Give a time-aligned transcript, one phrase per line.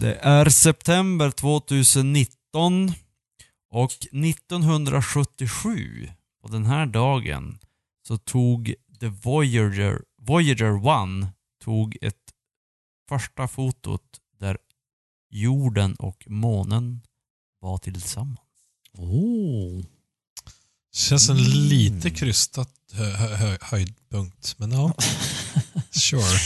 [0.00, 2.92] det är september 2019
[3.70, 6.08] och 1977
[6.42, 7.58] på den här dagen
[8.08, 10.76] så tog The Voyager, Voyager
[11.24, 11.28] 1
[11.64, 12.32] tog ett
[13.08, 14.58] första fotot där
[15.30, 17.00] jorden och månen
[17.60, 18.40] var tillsammans.
[18.92, 19.95] Oh.
[20.96, 24.94] Känns en lite krystat hö hö hö höjdpunkt, men ja.
[25.90, 26.38] Sure.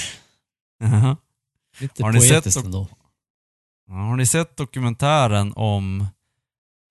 [1.80, 2.88] Lite Har ni sett poetiskt dok- ändå.
[3.88, 6.00] Har ni sett dokumentären om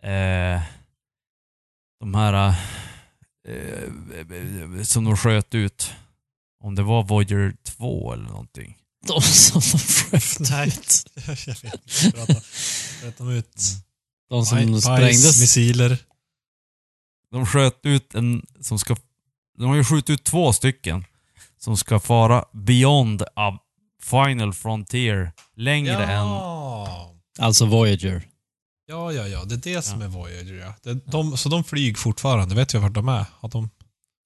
[0.04, 0.62] eh,
[2.00, 2.56] de här
[3.48, 5.92] eh, som de sköt ut?
[6.64, 8.78] Om det var Voyager 2 eller någonting.
[9.08, 11.06] De som de sköt ut.
[11.16, 12.12] Jag vet inte.
[12.18, 12.42] Berätta,
[13.02, 13.56] berätta ut.
[14.30, 15.42] De som Paj- sprängdes.
[15.42, 15.98] missiler.
[17.32, 18.96] De sköt ut en som ska...
[19.58, 21.06] De har ju skjutit ut två stycken
[21.58, 23.60] som ska fara beyond a
[24.04, 25.32] final frontier.
[25.56, 26.28] Längre än...
[26.28, 27.16] Ja.
[27.40, 28.28] Alltså Voyager.
[28.88, 29.44] ja, ja, ja.
[29.44, 30.74] Det är det som är Voyager, ja.
[30.84, 32.56] Det, de, så de flyger fortfarande.
[32.56, 33.26] Vet vi vart de är?
[33.40, 33.70] Har de...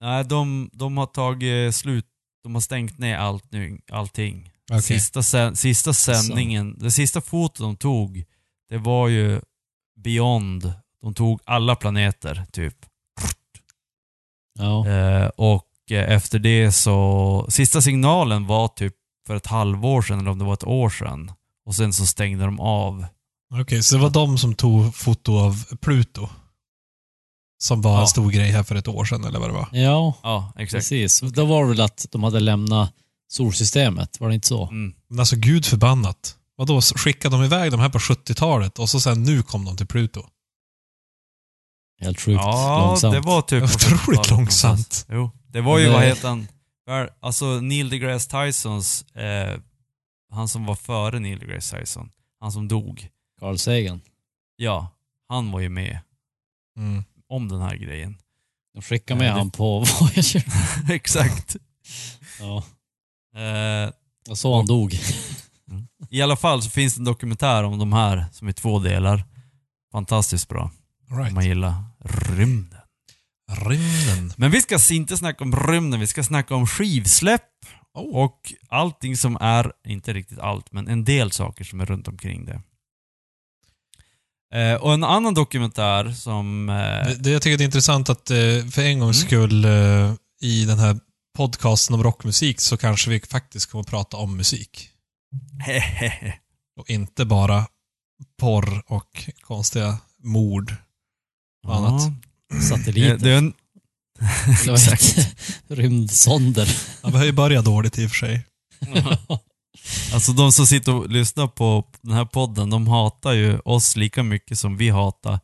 [0.01, 2.05] Nej, de, de har tagit slut.
[2.43, 4.51] De har stängt ner allt nu, allting.
[4.71, 4.81] Okej.
[4.81, 8.23] Sista, sista sändningen, det sista fotot de tog,
[8.69, 9.41] det var ju
[10.03, 10.73] Beyond.
[11.01, 12.75] De tog alla planeter, typ.
[14.59, 14.87] Ja.
[14.87, 18.93] Eh, och efter det så, sista signalen var typ
[19.27, 21.31] för ett halvår sedan, eller om det var ett år sedan.
[21.65, 23.05] Och sen så stängde de av.
[23.61, 26.29] Okej, så det var de som tog foto av Pluto?
[27.63, 28.01] Som var Ja.
[28.01, 29.67] en stor grej här för ett år sedan, eller vad det var?
[29.71, 30.79] ja, Ja, exakt.
[30.81, 31.19] precis.
[31.19, 32.93] Då var det väl att de hade lämnat
[33.27, 34.63] solsystemet, var det inte så?
[34.67, 34.93] Mm.
[35.09, 36.35] Men alltså, gud förbannat.
[36.57, 39.87] Vadå, skickade de iväg de här på 70-talet och så sen nu kom de till
[39.87, 40.23] Pluto?
[42.01, 43.13] Helt sjukt Ja, långsamt.
[43.13, 43.63] det var typ...
[43.63, 45.05] Otroligt 70-talet långsamt.
[45.09, 45.31] Jo.
[45.47, 46.47] Det var ju, det- vad heter han?
[47.19, 49.59] Alltså Neil deGrasse Tysons, eh,
[50.31, 52.09] han som var före Neil deGrasse Tyson,
[52.39, 53.07] han som dog.
[53.39, 54.01] Carl Sagan.
[54.55, 54.87] Ja,
[55.29, 55.99] han var ju med
[56.77, 57.03] Mm.
[57.29, 58.17] om den här grejen.
[58.73, 60.43] De skickade med Ja, det- han på Voyager.
[60.91, 61.55] Exakt.
[62.39, 62.63] Ja.
[63.41, 63.91] Eh,
[64.29, 64.99] Och så han dog.
[66.09, 69.23] I alla fall så finns det en dokumentär om de här som är två delar.
[69.91, 70.71] Fantastiskt bra.
[71.13, 71.33] All Om right.
[71.35, 71.83] man gillar
[72.35, 72.79] rymden.
[73.51, 74.33] Rymden.
[74.37, 77.43] Men vi ska inte snacka om rymden, vi ska snacka om skivsläpp
[77.95, 78.15] Oh.
[78.23, 82.45] och allting som är, inte riktigt allt, men en del saker som är runt omkring
[82.45, 82.61] det.
[84.59, 86.69] Eh, och en annan dokumentär som...
[86.69, 88.37] Eh, Det, det jag tycker det är intressant att eh,
[88.71, 89.27] för en gångs Mm.
[89.27, 90.99] skull eh, i den här
[91.37, 94.89] podcasten om rockmusik så kanske vi faktiskt kommer att prata om musik.
[96.79, 97.65] Och inte bara
[98.39, 100.75] porr och konstiga mord
[101.63, 102.01] och annat.
[102.69, 103.17] Satelliter.
[103.17, 103.53] det, är en,
[104.65, 105.27] det?
[105.75, 106.77] Rymdsonder.
[107.01, 108.45] Ja, vi har ju börjat dåligt i och för sig.
[110.13, 114.23] Alltså de som sitter och lyssnar på den här podden, de hatar ju oss lika
[114.23, 115.39] mycket som vi hatar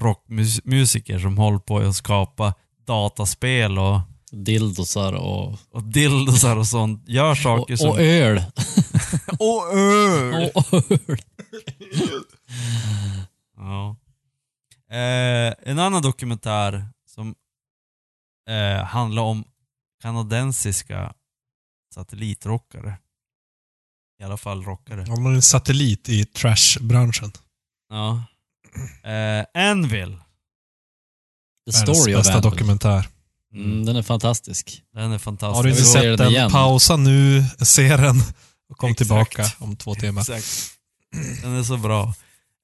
[0.00, 2.54] rockmusiker som håller på att skapa
[2.86, 4.00] dataspel och,
[4.32, 7.08] Dildosar och, och dildosar och sånt.
[7.08, 7.90] Gör saker och, som...
[7.90, 8.42] och öl.
[9.38, 10.50] och öl!
[10.54, 11.18] Och öl.
[13.56, 13.96] Ja.
[14.90, 17.34] Eh, en annan dokumentär som
[18.48, 19.44] eh, handlar om
[20.02, 21.12] kanadensiska
[21.94, 22.98] satellitrockare.
[24.20, 25.04] I alla fall rockare.
[25.08, 27.32] Om man är en satellit i trashbranschen.
[27.88, 28.24] Ja.
[29.10, 30.18] Eh, Anvil.
[31.66, 32.50] The Story bästa Anvil.
[32.50, 33.08] dokumentär.
[33.54, 34.82] Mm, den är fantastisk.
[34.94, 35.56] Den är fantastisk.
[35.56, 36.50] Har du inte sett den den, igen.
[36.50, 38.16] pausa nu, se den
[38.68, 38.98] och kom Exakt.
[38.98, 40.20] tillbaka om två timmar.
[40.20, 40.72] Exakt.
[41.42, 42.14] Den är så bra.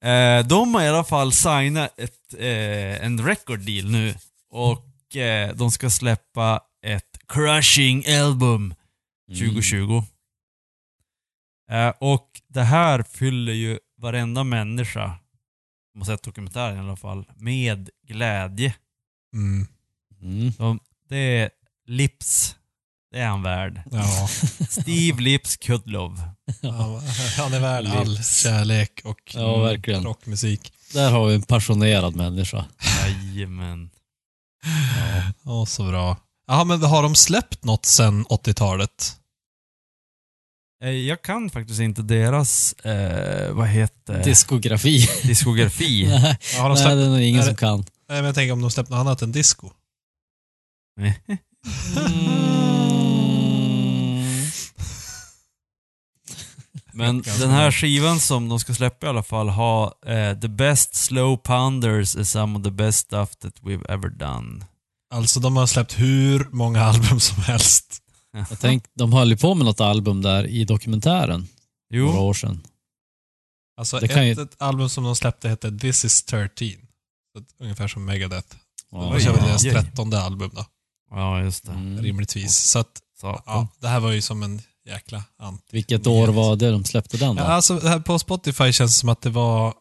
[0.07, 4.15] Eh, de har i alla fall signat ett, eh, en record deal nu.
[4.49, 8.73] Och eh, de ska släppa ett crushing album
[9.29, 10.03] 2020.
[11.71, 15.19] Eh, och det här fyller ju varenda människa,
[15.91, 18.75] som har sett dokumentären i alla fall, med glädje.
[19.33, 19.67] Mm.
[20.21, 20.51] Mm.
[20.57, 21.49] De, det är
[21.85, 22.56] Lips,
[23.17, 23.81] det är han värd.
[23.91, 24.27] Ja.
[24.69, 26.21] Steve Lips Kudlov.
[26.61, 27.01] Ja,
[27.37, 30.03] han är värd all kärlek och Ja, verkligen.
[30.03, 30.73] rockmusik.
[30.93, 32.65] Där har vi en passionerad människa.
[33.03, 33.89] Jajamän.
[34.65, 35.23] Ja.
[35.43, 36.17] Ja, så bra.
[36.47, 39.17] Ja, men har de släppt något sen 80-talet?
[40.83, 45.09] Eh, Jag kan faktiskt inte deras, eh, vad heter Diskografi.
[45.23, 46.07] diskografi.
[46.07, 47.79] Nej, har de nej, släppt, det är nog ingen är som det- kan.
[47.79, 47.85] nej,
[48.17, 49.69] men jag tänker om de släppt något annat än disco.
[56.97, 60.95] Men den här skivan som de ska släppa i alla fall har eh, The best
[60.95, 64.65] slow pounders is some of the best stuff that we've ever done.
[65.13, 68.01] Alltså de har släppt hur många album som helst.
[68.49, 71.47] Jag tänk, de höll ju på med något album där i dokumentären
[71.93, 72.61] några Jo, år sedan.
[73.77, 76.67] Alltså Det ett, ju- ett album som de släppte hette This is 13.
[77.33, 78.55] Så att, ungefär som Megadeth.
[78.91, 80.65] Ja, det kör väl deras trettonde album då,
[81.11, 81.71] ja just det.
[81.71, 82.01] Mm.
[82.03, 82.55] rimligtvis.
[82.57, 85.65] Så att, ja, det här var ju som en jäkla ant.
[85.71, 87.41] Vilket år var det de släppte den då?
[87.41, 89.73] Ja, alltså, här på Spotify känns det som att det var...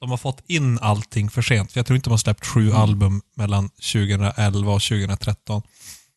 [0.00, 1.72] De har fått in allting för sent.
[1.72, 2.76] För jag tror inte de har släppt sju Mm.
[2.76, 5.62] album mellan 2011 och 2013.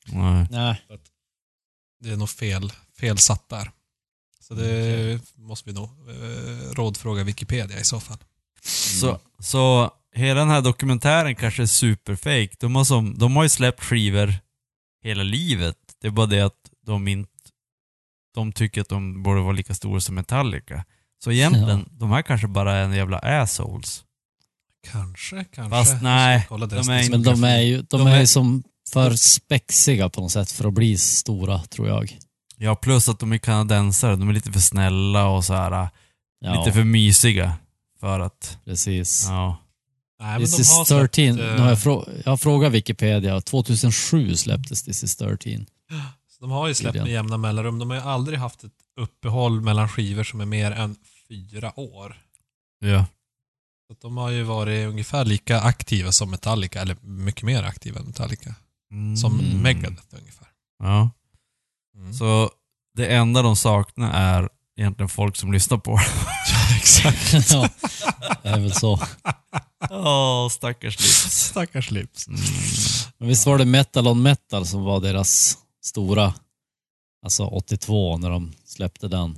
[0.07, 0.47] Nej.
[0.51, 0.81] Nej.
[1.99, 3.71] Det är nog fel, fel satt där.
[4.41, 8.17] Så det måste vi nog eh, rådfråga Wikipedia i så fall.
[9.01, 12.49] Så, så hela den här dokumentären kanske är superfake.
[12.59, 14.33] De har, som, de har ju släppt skivor
[15.03, 15.77] hela livet.
[16.01, 17.31] Det är bara det att de inte
[18.35, 20.85] de tycker att de borde vara lika stora som Metallica.
[21.23, 24.03] Så egentligen, de här kanske bara är en jävla assholes.
[24.91, 25.69] Kanske, kanske.
[25.69, 30.09] Fast nej, de är Men de är ju de De är är- som för spexiga
[30.09, 32.17] på något sätt för att bli stora, tror jag.
[32.57, 34.15] Ja, plus att de är kanadensare.
[34.15, 35.89] De är lite för snälla och så här,
[36.39, 37.53] Ja, lite för mysiga.
[37.99, 39.25] För att, precis.
[39.29, 39.57] ja.
[40.19, 41.07] Nej, men This is har 13.
[41.35, 43.41] släppt, Nu har jag, frå- jag har frågat Wikipedia.
[43.41, 45.65] 2007 släpptes This is 13.
[46.45, 47.79] De har ju släppt med jämna mellanrum.
[47.79, 50.95] De har ju aldrig haft ett uppehåll mellan skivor som är mer än
[51.29, 52.21] fyra år.
[52.79, 53.05] Ja.
[53.87, 58.05] Så de har ju varit ungefär lika aktiva som Metallica, eller mycket mer aktiva än
[58.05, 58.55] Metallica.
[59.21, 59.61] Som Mm.
[59.61, 60.47] Megadeth ungefär.
[60.79, 61.09] Ja.
[61.97, 62.13] Mm.
[62.13, 62.51] Så
[62.97, 65.91] det enda de saknar är egentligen folk som lyssnar på
[66.51, 67.33] Ja, exakt.
[67.51, 67.69] ja,
[68.43, 68.99] det är väl så.
[69.89, 71.31] Åh, stackars lips.
[71.31, 72.27] Stackars Lips.
[72.27, 72.39] Mm.
[73.17, 76.33] Men visst var det Metal on Metal som var deras stora,
[77.25, 79.37] alltså 82 när de släppte den.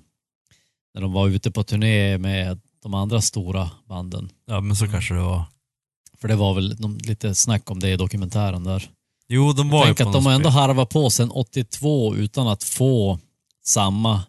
[0.94, 4.29] När de var ute på turné med de andra stora banden.
[4.45, 5.44] Ja, men så kanske det var.
[6.17, 8.89] För det var väl de, lite snack om det i dokumentären där.
[9.27, 12.47] Jo, de var ju Tänk på att de har ändå harvat på sedan 82 utan
[12.47, 13.19] att få
[13.65, 14.23] samma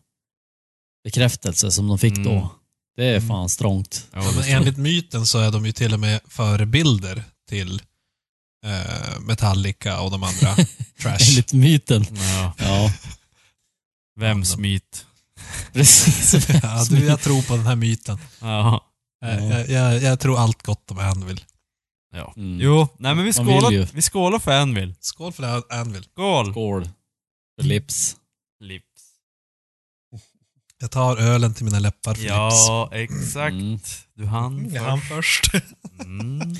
[1.04, 2.24] bekräftelse som de fick Mm.
[2.24, 2.50] då.
[2.96, 3.28] Det är Mm.
[3.28, 4.06] fan strångt.
[4.12, 7.82] Ja, men enligt myten så är de ju till och med förebilder till
[8.66, 10.54] eh, Metallica och de andra
[11.00, 11.28] trash.
[11.28, 12.06] Enligt myten.
[12.10, 12.92] Ja, Ja,
[14.20, 15.06] vems myt?
[15.72, 16.48] precis.
[16.62, 18.18] ja, du, jag tror på den här myten.
[18.40, 18.84] Ja.
[19.24, 21.44] Eh, Jag, jag, jag tror allt gott om Anvil.
[22.14, 22.32] ja.
[22.36, 22.60] Mm.
[22.60, 24.94] Jo, nej men vi skålar, vi skålar för Anvil.
[25.00, 26.04] Skål för det Anvil.
[26.04, 26.52] Skål!
[26.52, 26.88] Skål.
[27.60, 28.16] För lips.
[28.60, 28.84] Lips.
[30.80, 32.32] Jag tar ölen till mina läppar för lips.
[32.32, 33.52] Ja, exakt.
[33.52, 33.78] Mm.
[34.14, 35.50] Du hann Jag hann först.
[35.50, 35.64] först.
[36.04, 36.56] Mm.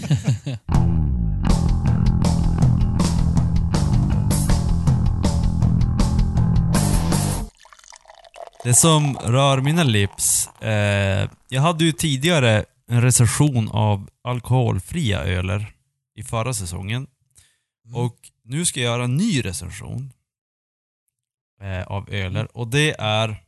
[8.64, 15.74] Det som rör mina lips, eh, jag hade ju tidigare en recension av alkoholfria öler
[16.14, 17.06] i förra säsongen.
[17.84, 17.96] Mm.
[17.96, 20.12] Och nu ska jag göra en ny recension
[21.60, 23.44] eh, av öler och det är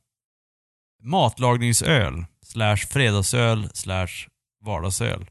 [1.03, 4.29] matlagningsöl slash fredagsöl slash
[4.65, 5.31] vardagsöl.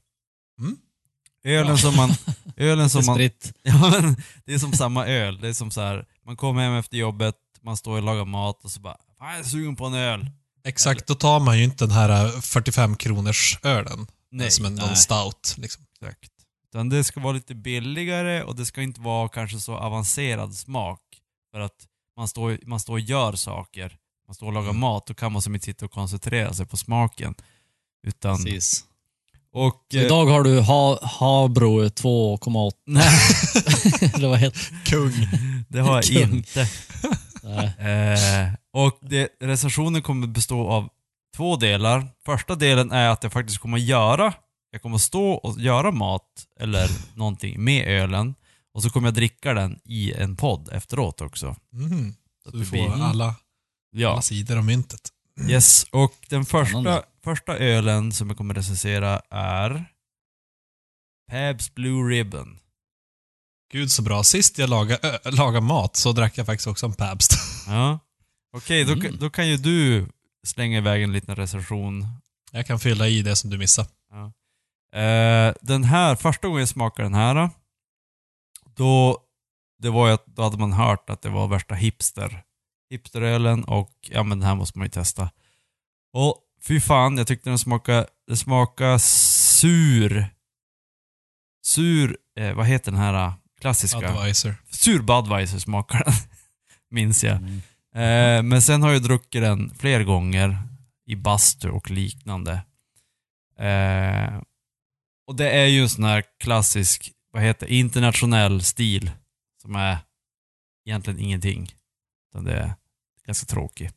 [0.60, 0.78] Mm.
[1.44, 2.10] Ölen som man...
[2.58, 3.20] Ölen som man...
[3.64, 4.16] Ja, men
[4.46, 5.40] det är som samma öl.
[5.42, 8.64] Det är som så här, man kommer hem efter jobbet, man står och lagar mat
[8.64, 10.30] och så bara jag är sugen på en öl.
[10.66, 14.08] Exakt, då tar man ju inte den här eh, 45 kronors ölen.
[14.32, 14.96] Nej, som en nej.
[14.96, 15.56] stout.
[15.58, 15.84] Liksom.
[16.02, 16.30] Exakt.
[16.70, 21.00] Utan det ska vara lite billigare och det ska inte vara kanske så avancerad smak.
[21.54, 21.86] För att
[22.18, 23.98] man står, man står och gör saker.
[24.28, 24.80] Man står och lagar Mm.
[24.80, 27.36] mat, då kan man som inte sitta och koncentrera sig på smaken.
[28.08, 28.44] Utan...
[28.44, 28.84] Precis.
[29.54, 29.86] Och...
[29.92, 32.72] Så eh, idag har du ha, Habro 2,8.
[32.86, 33.10] Nej,
[34.14, 35.28] Eller vad heter Kung.
[35.70, 36.34] det har jag Kung.
[36.38, 36.68] inte.
[37.44, 40.90] Eh, och det, recensionen kommer bestå av
[41.36, 42.08] två delar.
[42.26, 44.34] Första delen är att jag faktiskt kommer göra,
[44.72, 48.36] jag kommer stå och göra mat eller någonting med ölen.
[48.74, 51.56] Och så kommer jag dricka den i en podd efteråt också.
[51.74, 52.14] Mm.
[52.44, 53.36] Så Så att du får blir- alla,
[53.92, 55.10] Ja, alla sidor av myntet.
[55.50, 55.84] yes.
[55.92, 59.86] Och den första, första ölen som jag kommer recensera är
[61.32, 62.60] Pabs Blue Ribbon.
[63.72, 64.24] Gud så bra.
[64.24, 67.34] Sist jag lagade, ö, lagade mat så drack jag faktiskt också en Pabst.
[67.68, 68.00] Ja.
[68.54, 69.18] Okej, då, Mm.
[69.20, 70.08] då kan ju du
[70.44, 72.08] slänga iväg en liten recension
[72.52, 73.90] Jag kan fylla i det som du missade.
[74.96, 77.50] Eh, den här, första gången jag smakade den här,
[78.76, 79.18] då,
[79.82, 82.44] det var ju att, då hade man hört att det var värsta hipster
[82.92, 85.30] hipsterölen och ja men den här måste man ju testa.
[86.14, 90.26] Och fy fan, jag tyckte den smakade, det smakar sur.
[91.66, 94.10] Sur, eh, vad heter den här klassiska?
[94.10, 94.56] Advisor.
[94.70, 96.14] Sur Budweiser smakar den.
[96.92, 97.38] Minns jag.
[97.38, 97.62] Mm.
[97.96, 100.58] Eh, men sen har jag druckit den fler gånger
[101.06, 102.54] i bastu och liknande.
[103.58, 104.42] Eh,
[105.28, 109.12] och det är ju en sån här klassisk, vad heter internationell stil
[109.62, 109.98] som är
[110.86, 111.74] egentligen ingenting.
[112.30, 112.74] Utan det är
[113.26, 113.92] ganska tråkig.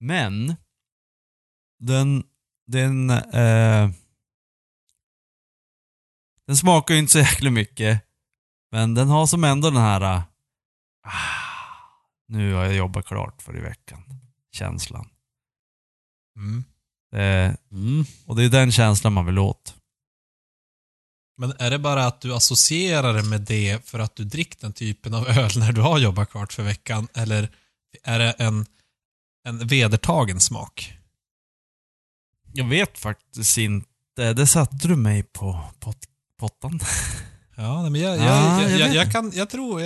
[0.00, 0.56] Men
[1.78, 2.24] den,
[2.66, 3.90] den, eh,
[6.46, 8.07] den smakar ju inte så jäkla mycket.
[8.70, 10.22] Men den har som ändå den här, ah,
[12.28, 14.02] nu har jag jobbat klart för i veckan.
[14.52, 15.08] Känslan.
[16.36, 16.64] Mm.
[17.12, 18.04] Eh, Mm.
[18.26, 19.74] och det är den känslan man vill åt.
[21.36, 24.72] Men är det bara att du associerar det med det för att du dricker den
[24.72, 27.08] typen av öl när du har jobbat klart för veckan?
[27.14, 27.50] Eller
[28.02, 28.66] är det en,
[29.44, 30.94] en vedertagen smak?
[32.52, 34.32] Jag vet faktiskt inte.
[34.32, 36.08] Det satte du mig på pot
[36.38, 36.80] pottan.
[37.58, 39.82] Ja, men jag, jag, Ja, jag, jag jag, kan, jag tror,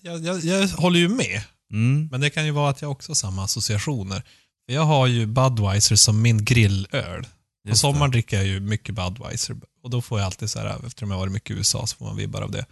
[0.00, 1.42] jag, håller ju med.
[1.72, 2.08] Mm.
[2.10, 4.22] Men det kan ju vara att jag också har samma associationer.
[4.66, 7.26] Jag har ju Budweiser som min grillöl.
[7.68, 9.56] På sommaren dricker jag ju mycket Budweiser.
[9.82, 11.96] Och då får jag alltid så här, eftersom jag har varit mycket i USA, så
[11.96, 12.66] får man vibbar av det.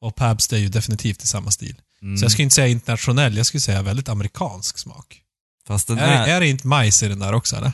[0.00, 1.74] Och Pabst är ju definitivt i samma stil.
[2.02, 2.18] Mm.
[2.18, 5.20] Så jag skulle inte säga internationell, jag skulle säga väldigt amerikansk smak.
[5.66, 7.72] Fast den Är, är, är det inte majs i den där också eller?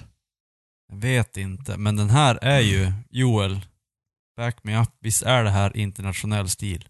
[0.91, 3.61] jag vet inte, men den här är ju, Joel,
[4.41, 6.89] back me up, visst är det här internationell stil?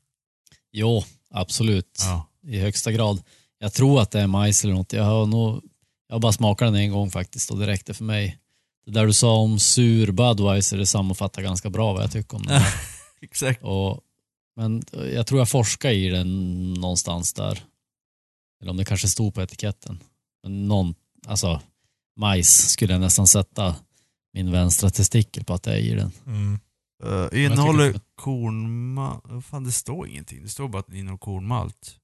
[0.73, 2.03] Jo, absolut.
[2.05, 2.27] Ja.
[2.43, 3.23] I högsta grad.
[3.59, 4.93] Jag tror att det är majs eller något.
[4.93, 5.63] Jag har nog,
[6.09, 8.39] jag har bara smakat den en gång faktiskt och det räckte för mig.
[8.87, 12.43] Det där du sa om sur Budweiser, det sammanfattar ganska bra vad jag tycker om
[12.43, 12.63] den.
[13.21, 13.63] Exakt.
[13.63, 14.01] Och,
[14.57, 14.83] men
[15.15, 17.63] jag tror jag forskade i den någonstans där.
[18.61, 20.01] Eller om det kanske stod på etiketten.
[20.43, 20.95] Men någon,
[21.27, 21.61] alltså
[22.17, 23.77] majs skulle jag nästan sätta
[24.33, 26.13] min vänstra testikel på att det är i den.
[26.27, 26.59] Mm.
[27.05, 30.43] Uh, innehåller att- kornmalt, fan det står ingenting.
[30.43, 31.97] Det står bara att det innehåller kornmalt.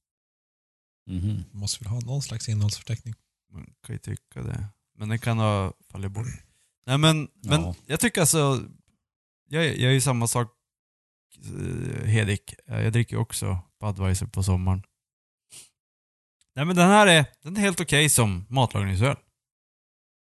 [1.10, 1.44] Mhm.
[1.52, 3.14] Måste väl ha någon slags innehållsförteckning.
[3.52, 4.66] Man kan ju tycka det.
[4.98, 6.26] Men den kan ha fallit bort.
[6.86, 7.74] Nej men, men Ja.
[7.86, 8.62] jag tycker alltså,
[9.48, 10.52] jag, jag är ju samma sak
[11.44, 12.54] eh, Hedik.
[12.66, 14.82] Eh, Jag dricker också Budweiser på sommaren.
[16.54, 19.16] Nej men den här är, den är helt okej som matlagningsöl.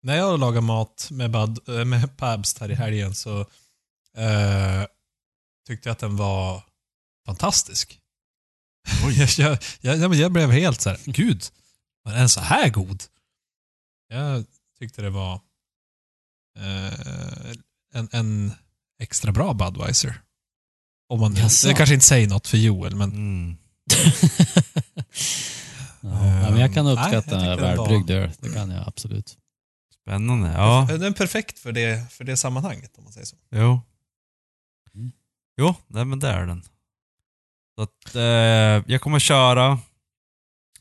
[0.03, 3.45] När jag lagar mat med, Bud, äh, med Pabst här i helgen så
[5.71, 6.63] tyckte jag att den var
[7.25, 7.99] fantastisk.
[9.17, 11.43] jag, jag, jag, jag, jag blev helt så här, gud,
[12.03, 13.03] var den så här god?
[14.07, 14.45] Jag
[14.79, 15.33] tyckte det var
[16.59, 17.51] eh,
[17.93, 18.53] en, en
[18.99, 20.21] extra bra Budweiser.
[21.09, 21.67] Om man, Jaså?
[21.67, 23.57] det kanske inte säger något för Joel, men Mm.
[26.01, 28.31] ja, men jag kan Nej, jag uppskatta tyckte den välbryggd öl.
[28.39, 29.37] Det kan jag absolut.
[30.01, 30.51] Spännande.
[30.51, 33.35] Ja, den är perfekt för det, för det sammanhanget om man säger så.
[33.51, 33.81] jo.
[35.61, 36.63] Jo, nej men det är den.
[37.75, 39.79] Så att, eh, jag kommer köra,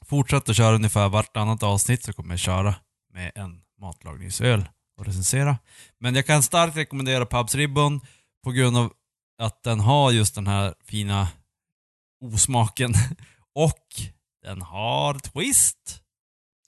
[0.05, 2.75] fortsätta köra ungefär vartannat avsnitt så kommer jag köra
[3.13, 5.59] med en matlagningsöl och recensera.
[5.99, 8.01] Men jag kan starkt rekommendera Pubs Ribbon
[8.45, 8.93] på grund av
[9.43, 11.29] att den har just den här fina
[12.25, 12.95] osmaken
[13.55, 13.87] och
[14.43, 16.03] den har twist.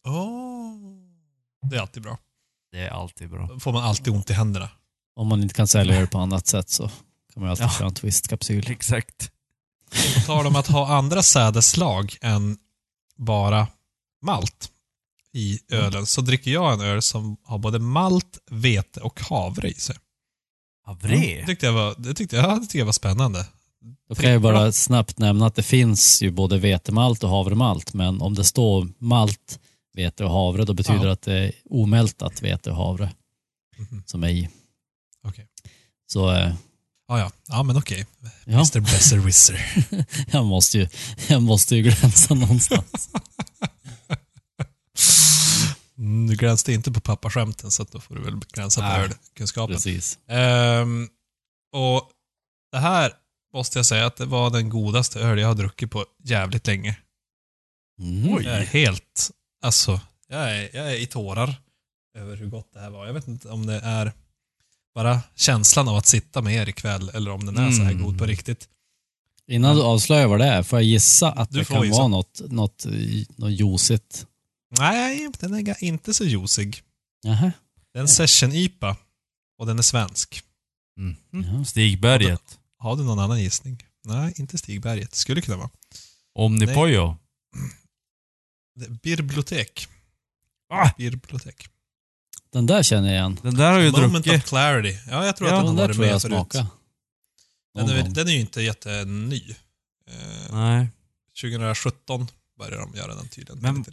[0.04, 1.70] Oh.
[1.70, 2.18] Det är alltid bra.
[2.72, 3.46] Det är alltid bra.
[3.46, 4.68] Då får man alltid ont i händerna.
[5.16, 6.90] Om man inte kan sälja öl på annat sätt så
[7.34, 7.70] kan man ju alltid Ja.
[7.78, 8.70] köra en twist-kapsyl.
[8.70, 9.30] Exakt.
[10.14, 12.58] På tal om att ha andra sädesslag än
[13.16, 13.66] bara
[14.22, 14.68] malt
[15.32, 19.74] i ölen så dricker jag en öl som har både malt, vete och havre i
[19.74, 19.96] sig.
[20.84, 21.16] Havre.
[21.16, 23.46] Det tyckte jag var, det tyckte jag, det tyckte jag var spännande.
[24.08, 28.20] Då kan jag bara snabbt nämna att det finns ju både vetemalt och havremalt, men
[28.22, 29.60] om det står malt,
[29.94, 31.04] vete och havre, då betyder Ja.
[31.04, 33.12] det att det är omältat vete och havre
[33.76, 34.02] Mhm.
[34.06, 34.48] som är i.
[35.24, 35.46] Okej.
[36.06, 36.52] Så
[37.18, 37.62] eh, Ja, ja.
[37.62, 38.06] Men okej.
[38.44, 39.84] ja, Mr Besserwisser.
[40.32, 40.88] jag, måste ju,
[41.28, 43.10] jag måste ju glänsa någonstans.
[45.98, 49.00] Mm, du glänste inte på pappaskämten så då får du väl glänsa på Nej.
[49.00, 49.76] ölkunskapen.
[49.76, 50.18] Precis.
[50.28, 51.08] Ehm,
[51.72, 52.10] och
[52.72, 53.12] det här
[53.54, 56.96] måste jag säga att det var den godaste öl jag har druckit på jävligt länge.
[58.00, 58.44] Mm.
[58.44, 59.30] Jag är helt,
[59.64, 61.54] alltså, jag är, jag är i tårar
[62.18, 63.06] över hur gott det här var.
[63.06, 64.12] Jag vet inte om det är
[64.94, 68.02] bara känslan av att sitta med er ikväll eller om den är så här Mm.
[68.04, 68.68] god på riktigt.
[69.46, 71.98] Innan du avslöjar vad det är, får jag gissa att Du det kan gissa.
[71.98, 72.84] vara något, något,
[73.36, 74.26] något juicigt?
[74.78, 76.82] Nej, den är inte så juicig.
[77.22, 77.52] Jaha.
[77.92, 78.96] Det är en session-IPA
[79.58, 80.42] och den är svensk.
[80.98, 81.16] Mm.
[81.30, 81.64] Jaha.
[81.64, 82.58] Stigberget.
[82.78, 83.82] Har du någon annan gissning?
[84.04, 85.14] Nej, inte Stigberget.
[85.14, 85.70] Skulle kunna vara.
[86.34, 87.16] Omnipojo.
[89.02, 89.88] Bibliotek.
[90.68, 90.90] Ah!
[90.98, 91.68] Bibliotek.
[92.52, 93.38] Den där känner jag igen.
[93.42, 94.42] Den där har ju Moment druckit.
[94.44, 94.98] of clarity.
[95.10, 96.68] Ja, jag tror Ja, att Den den har varit med förut.
[97.74, 99.54] Den är, den är ju inte jätteny.
[100.10, 100.88] Eh, Nej.
[101.42, 102.26] 2017
[102.58, 103.62] började de göra den tydligen.
[103.62, 103.84] Men-.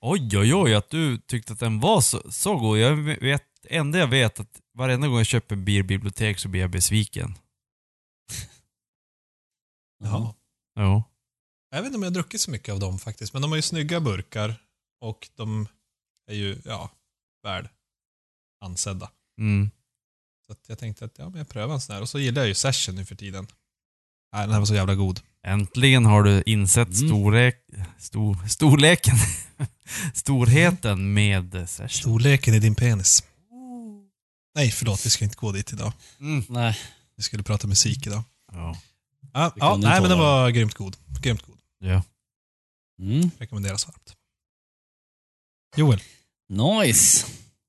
[0.00, 2.78] Oj, oj, oj, att du tyckte att den var så, så god.
[2.78, 7.34] Jag vet, enda jag vet att varenda gång jag köper bierbibliotek så blir jag besviken.
[10.04, 10.34] Jaha.
[10.80, 11.02] Jo.
[11.70, 13.56] Jag vet inte om jag har druckit så mycket av dem faktiskt, men de har
[13.56, 14.54] ju snygga burkar
[15.00, 15.68] och de
[16.30, 16.90] är ju, ja,
[17.42, 17.68] väl
[18.60, 19.10] ansedda.
[19.38, 19.70] Mm.
[20.46, 22.42] Så att jag tänkte att ja, men jag prövar en sån här och så gillar
[22.42, 23.46] jag ju Session nu för tiden.
[24.32, 25.20] Nej, den här var så jävla god.
[25.46, 27.08] Äntligen har du insett Mm.
[27.08, 27.64] storlek,
[27.98, 29.16] stor, storleken,
[30.14, 31.88] storheten med session.
[31.88, 33.22] Storleken i din penis.
[34.54, 35.92] Nej, förlåt, vi ska inte gå dit idag.
[36.20, 36.44] Mm.
[36.48, 36.78] Nej,
[37.16, 38.22] Vi skulle prata musik idag.
[38.52, 38.76] Ja.
[39.32, 40.96] Ja, ja nej men den var grymt god.
[41.20, 41.58] Grymt god.
[41.78, 42.02] ja.
[42.98, 43.30] mm.
[43.38, 44.16] Rekommenderas varmt.
[45.76, 46.00] Joel.
[46.48, 47.26] Nice.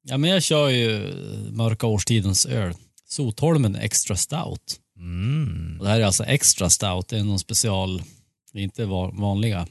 [0.09, 1.13] Ja, men jag kör ju
[1.51, 2.73] mörka årstidens öl.
[3.05, 4.79] Sotholmen Extra Stout.
[4.97, 5.75] Mm.
[5.79, 7.07] Och det här är alltså Extra Stout.
[7.07, 8.03] Det är någon special,
[8.51, 9.67] det är inte va- vanliga.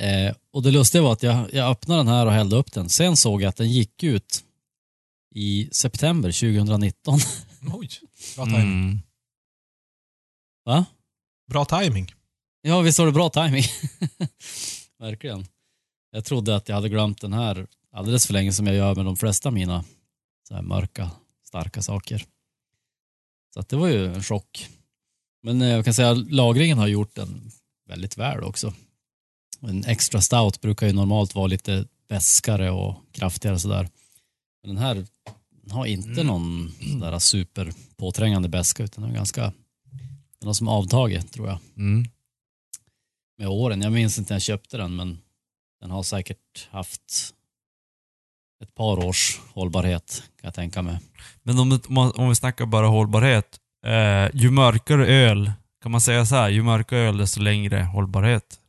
[0.00, 2.88] Eh, och det lustiga var att jag, jag öppnade den här och hällde upp den.
[2.88, 4.44] Sen såg jag att den gick ut
[5.34, 7.18] i september 2019.
[7.72, 7.88] Oj,
[8.36, 8.60] bra timing.
[8.60, 8.98] Mm.
[10.64, 10.84] Va?
[11.50, 12.14] Bra timing.
[12.62, 13.64] Ja, visst var det bra timing.
[14.98, 15.46] Verkligen.
[16.10, 19.04] Jag trodde att jag hade glömt den här alldeles för länge som jag gör med
[19.04, 19.84] de flesta mina
[20.48, 21.10] så här mörka,
[21.46, 22.24] starka saker.
[23.54, 24.68] Så att det var ju en chock.
[25.42, 27.50] Men eh, jag kan säga att lagringen har gjort den
[27.88, 28.74] väldigt väl också.
[29.60, 33.88] En extra stout brukar ju normalt vara lite bäskare och kraftigare sådär.
[34.62, 35.06] Men den här
[35.70, 36.26] har inte Mm.
[36.26, 39.52] någon sådär super påträngande bäska utan den är ganska,
[40.38, 42.04] den har som avtagit tror jag Mm.
[43.38, 43.80] med åren.
[43.82, 45.18] Jag minns inte när jag köpte den men
[45.80, 47.34] den har säkert haft
[48.62, 50.98] ett par års hållbarhet kan jag tänka mig.
[51.42, 51.80] Men om,
[52.16, 53.60] om, vi snackar bara hållbarhet.
[53.86, 55.52] Eh, ju mörkare öl,
[55.82, 58.60] kan man säga så här, ju mörkare öl desto längre hållbarhet.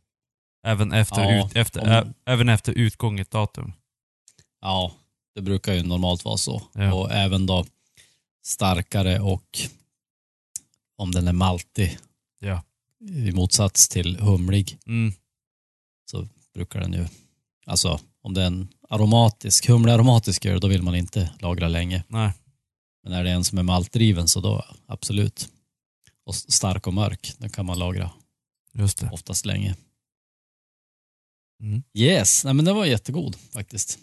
[0.67, 3.73] Även efter, Ja, ut, efter, om- ä, även efter utgånget datum.
[4.62, 4.91] Ja,
[5.36, 6.62] det brukar ju normalt vara så.
[6.73, 6.93] Ja.
[6.93, 7.65] Och även då
[8.45, 9.57] starkare och
[10.97, 11.97] om den är maltig
[12.39, 12.62] Ja.
[13.09, 15.13] i motsats till humlig Mm.
[16.12, 17.05] så brukar den ju,
[17.65, 22.03] alltså om det är en aromatisk, humlig aromatisk öl då vill man inte lagra länge.
[22.07, 22.31] Nej.
[23.03, 25.49] Men är det en som är maltdriven så då absolut.
[26.25, 28.11] Och stark och mörk, den kan man lagra
[28.73, 29.09] Just det.
[29.11, 29.75] oftast länge.
[31.61, 31.83] Mm.
[31.93, 33.99] Yes, nej men den var jättegod faktiskt.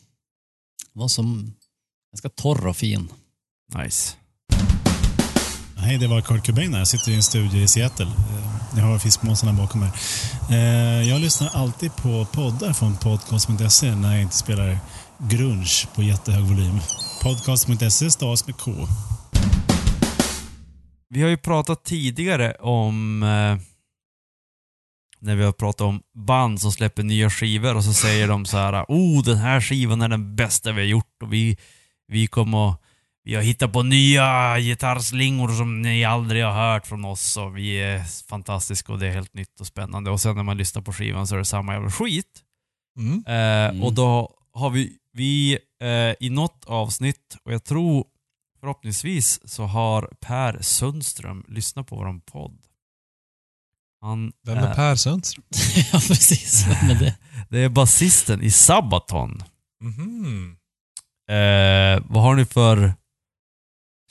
[0.92, 1.54] Den var som
[2.12, 3.08] ganska torr och fin.
[3.74, 4.16] Nice.
[5.76, 6.78] Hej, det var Kurt Cobain här.
[6.78, 8.06] Jag sitter i en studio i Seattle.
[8.76, 9.90] Jag har fiskmåsarna bakom mig.
[10.50, 14.78] Eh, Jag lyssnar alltid på poddar från podcast.se när jag inte spelar
[15.18, 16.78] grunge på jättehög volym.
[17.22, 18.72] Podcast.se stavas med K.
[21.08, 23.56] Vi har ju pratat tidigare om eh,
[25.20, 28.56] när vi har pratat om band som släpper nya skivor och så säger de så
[28.56, 31.56] här Oh, den här skivan är den bästa vi har gjort och vi,
[32.08, 32.81] vi kommer att-
[33.24, 37.76] vi har hittat på nya gitarrslingor som ni aldrig har hört från oss och vi
[37.76, 40.10] är fantastiska och det är helt nytt och spännande.
[40.10, 42.42] Och sen när man lyssnar på skivan så är det samma jävla skit.
[42.98, 43.24] Mm.
[43.26, 43.82] Eh, Mm.
[43.82, 48.04] Och då har vi, vi eh, i något avsnitt, och jag tror
[48.60, 52.58] förhoppningsvis så har Per Sundström lyssnat på vår podd.
[54.00, 55.44] Han, Vem är eh, Per Sundström?
[55.92, 56.66] ja, precis.
[56.82, 57.16] Men det,
[57.50, 59.42] Det är basisten i Sabaton.
[59.82, 60.56] Mhm.
[61.30, 62.94] Eh, vad har ni för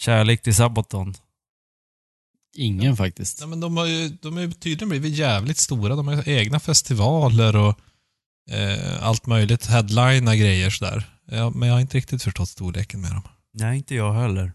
[0.02, 1.16] kärlek till Sabaton?
[2.56, 3.40] ingen faktiskt.
[3.40, 5.96] Nej, men de har ju de ju tydligen blivit jävligt stora.
[5.96, 7.80] De har egna festivaler och
[8.52, 9.66] eh, allt möjligt.
[9.66, 11.10] Headlina grejer sådär.
[11.26, 13.22] Ja, men jag har inte riktigt förstått storleken med dem.
[13.54, 14.54] Nej, inte jag heller.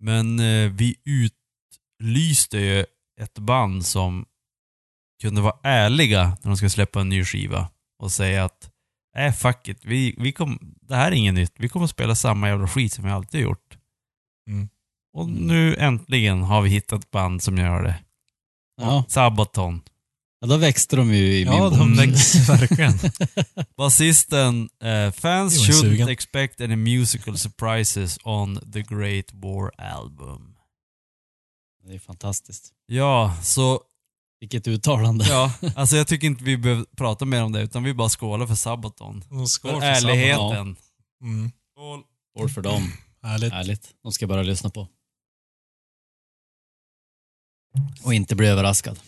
[0.00, 2.84] Men eh, vi utlyste ju
[3.20, 4.26] ett band som
[5.22, 8.70] kunde vara ärliga när de ska släppa en ny skiva och säga att
[9.16, 11.52] nej fuck it, vi, vi kom, det här är inget nytt.
[11.58, 13.75] Vi kommer spela samma jävla skit som vi alltid gjort.
[14.48, 14.68] Mm.
[15.12, 17.94] Och nu äntligen har vi hittat band som gör det.
[18.80, 19.82] Ja, Sabaton.
[20.40, 22.98] ja, då växte de ju i min Ja, de växer verkligen.
[23.76, 26.08] Basisten, eh, fans shouldn't sugen.
[26.08, 30.56] expect any musical surprises on the Great War album.
[31.86, 32.72] Det är fantastiskt.
[32.86, 33.80] Ja, så
[34.40, 35.24] Vilket uttalande.
[35.28, 38.46] Ja, alltså jag tycker inte vi behöver prata mer om det, utan vi bara skålar
[38.46, 39.24] för Sabaton.
[39.48, 40.76] Skål För för ärligheten.
[41.22, 41.50] Mm.
[42.38, 42.92] Ord för dem.
[43.26, 43.52] Härligt.
[43.52, 43.94] Härligt.
[44.02, 44.88] De ska bara lyssna på.
[48.02, 48.98] Och inte bli överraskad.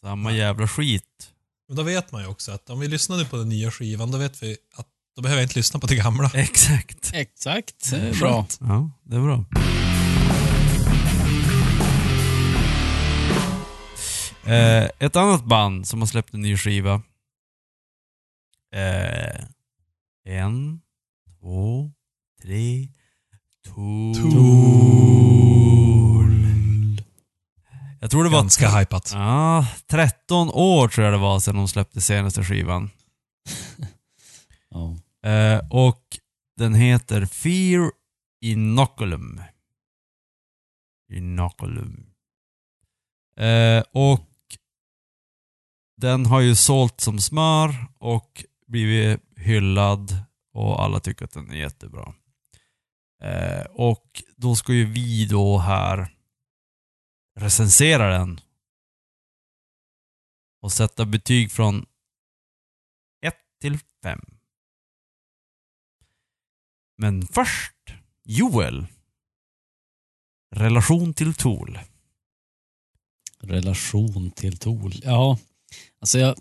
[0.00, 1.32] Samma jävla skit.
[1.68, 4.10] Men då vet man ju också att om vi lyssnar nu på den nya skivan,
[4.10, 6.30] då vet vi att då behöver jag inte lyssna på det gamla.
[6.34, 7.10] Exakt.
[7.14, 8.46] Exakt, det är bra.
[8.60, 9.44] Ja, det är bra.
[14.52, 17.02] Eh, ett annat band som har släppt en ny skiva.
[18.74, 19.44] Eh,
[20.24, 20.80] en,
[21.40, 21.92] två,
[22.42, 22.88] tre,
[23.74, 25.02] Tool.
[28.00, 29.10] Jag tror det var Ganska hypat.
[29.14, 32.90] Ja, 13 år tror jag det var sedan de släppte senaste skivan.
[34.70, 34.96] Ja.
[35.30, 36.02] Eh, och
[36.56, 37.90] den heter Fear
[38.40, 39.42] Inoculum.
[41.12, 42.06] Inoculum.
[43.36, 44.28] Eh, och
[46.00, 50.16] den har ju sålt som smör och blivit hyllad
[50.54, 52.14] och alla tycker att den är jättebra.
[53.20, 56.14] Eh, och då ska ju vi då här
[57.40, 58.40] recensera den
[60.60, 61.86] och sätta betyg från
[63.22, 64.20] 1 till 5.
[66.96, 68.86] Men först, Joel.
[70.50, 71.78] Relation till Tool.
[73.40, 74.94] Relation till Tool.
[75.04, 75.38] Ja,
[76.00, 76.36] alltså jag,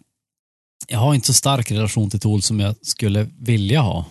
[0.87, 4.05] jag har inte så stark relation till Tool som jag skulle vilja ha.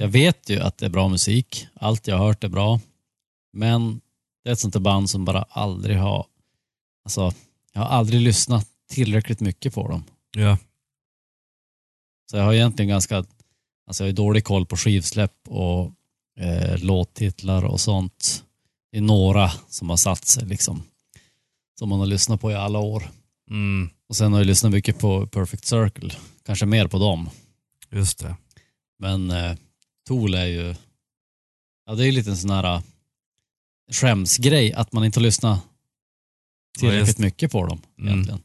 [0.00, 1.66] Jag vet ju att det är bra musik.
[1.74, 2.80] Allt jag har hört är bra.
[3.52, 4.00] Men
[4.44, 6.26] det är ett sånt där band som bara aldrig har...
[7.04, 7.32] Alltså,
[7.72, 10.04] jag har aldrig lyssnat tillräckligt mycket på dem.
[10.36, 10.58] Ja.
[12.30, 13.24] Så jag har egentligen ganska...
[13.86, 15.92] Alltså jag har dålig koll på skivsläpp och
[16.40, 18.44] eh, låttitlar och sånt.
[18.92, 20.82] Det är några som har satt sig liksom.
[21.78, 23.10] Som man har lyssnat på i alla år.
[23.50, 26.14] Mm, Och sen har jag lyssnat mycket på Perfect Circle.
[26.46, 27.30] Kanske mer på dem.
[27.90, 28.36] just det.
[28.98, 29.56] Men eh,
[30.08, 30.74] Tool är ju...
[31.86, 32.82] Ja, det är ju lite en sån här eh,
[33.92, 38.08] skämsgrej att man inte har lyssnat Ja, tillräckligt just- mycket på dem Mm.
[38.12, 38.40] egentligen.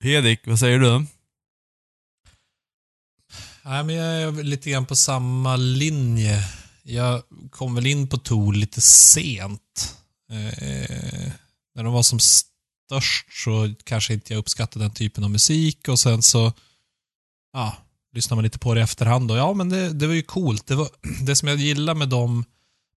[0.00, 1.06] Hedik, vad säger du?
[3.64, 6.38] Nej, men jag är lite grann på samma linje.
[6.82, 9.96] Jag kom väl in på Tool lite sent.
[10.30, 11.32] Eh,
[11.74, 15.98] när de var som störst så kanske inte jag uppskattade den typen av musik och
[15.98, 16.52] sen så
[17.52, 17.76] ja,
[18.12, 20.66] lyssnar man lite på det i efterhand och ja, men det, det var ju coolt.
[20.66, 20.88] Det, var,
[21.26, 22.44] det som jag gillade med dem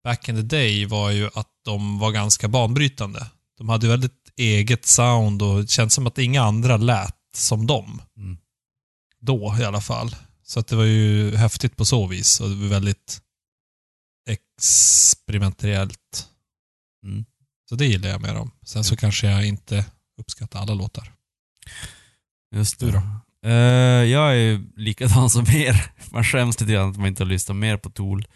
[0.05, 3.27] back in the day var ju att de var ganska banbrytande.
[3.59, 7.67] De hade ju väldigt eget sound och det känns som att inga andra lät som
[7.67, 8.03] dem.
[8.17, 8.39] Mm.
[9.21, 10.17] Då i alla fall.
[10.43, 13.21] Så att det var ju häftigt på så vis och det var väldigt
[14.29, 16.29] experimentellt.
[17.05, 17.25] Mm.
[17.69, 18.51] Så det gillar jag med dem.
[18.63, 19.87] Sen så kanske jag inte
[20.19, 21.13] uppskattar alla låtar.
[22.55, 22.93] Just Du det.
[22.93, 23.03] då?
[23.45, 23.53] Eh,
[24.11, 25.93] jag är likadan som er.
[26.13, 28.27] Man skäms lite grann att man inte har lyssnat mer på Tool.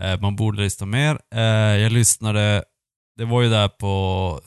[0.00, 1.18] Eh, man borde lyssna mer.
[1.34, 1.40] Eh,
[1.80, 2.64] jag lyssnade,
[3.16, 4.40] det var ju där på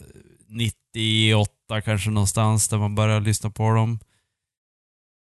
[0.47, 3.99] 98 kanske någonstans där man började lyssna på dem.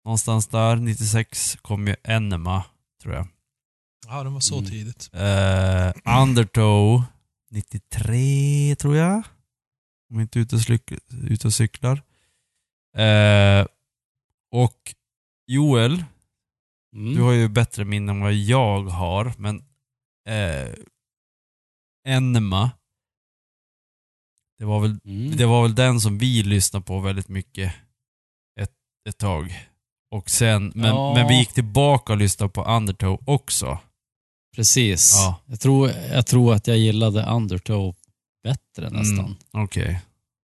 [0.05, 2.63] Någonstans där, 96, kom ju Enema,
[3.03, 3.27] tror jag.
[4.07, 4.69] Ja, de var så Mm.
[4.71, 5.09] tidigt.
[5.13, 7.03] Eh, Undertow
[7.51, 9.15] 93 tror jag.
[10.09, 10.61] Om jag inte är ute och,
[11.31, 12.01] ute och cyklar.
[12.97, 13.65] Eh,
[14.63, 14.95] och
[15.47, 16.03] Joel,
[16.95, 17.15] Mm.
[17.15, 19.57] du har ju bättre minne än vad jag har, men
[20.29, 20.73] eh,
[22.07, 22.71] Enema,
[24.59, 25.37] det var, väl, Mm.
[25.37, 27.73] det var väl den som vi lyssnade på väldigt mycket
[28.59, 28.73] ett,
[29.09, 29.69] ett tag.
[30.11, 31.13] Och sen, men, Ja.
[31.13, 33.79] men vi gick tillbaka och lyssnade på Undertow också.
[34.55, 35.13] Precis.
[35.15, 35.41] Ja.
[35.45, 37.95] Jag, tror, jag tror att jag gillade Undertow
[38.43, 39.19] bättre nästan.
[39.25, 40.01] Mm, Okej,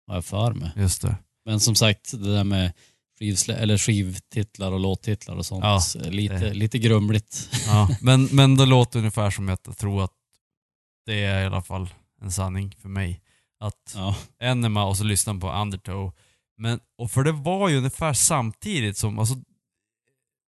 [0.08, 0.72] Har jag för mig.
[0.76, 1.16] just det.
[1.46, 2.74] Men som sagt, det där med
[3.20, 5.64] skivslä- eller skivtitlar och låttitlar och sånt.
[5.64, 7.50] Ja, lite, det- lite grumligt.
[7.68, 10.14] Ja, men, men det låter ungefär som att jag tror att
[11.06, 11.90] det är i alla fall
[12.22, 13.22] en sanning för mig.
[13.60, 14.16] Att Ja.
[14.40, 16.14] Enema och så lyssna på Undertow.
[16.58, 19.36] Men, och för det var ju ungefär samtidigt som, alltså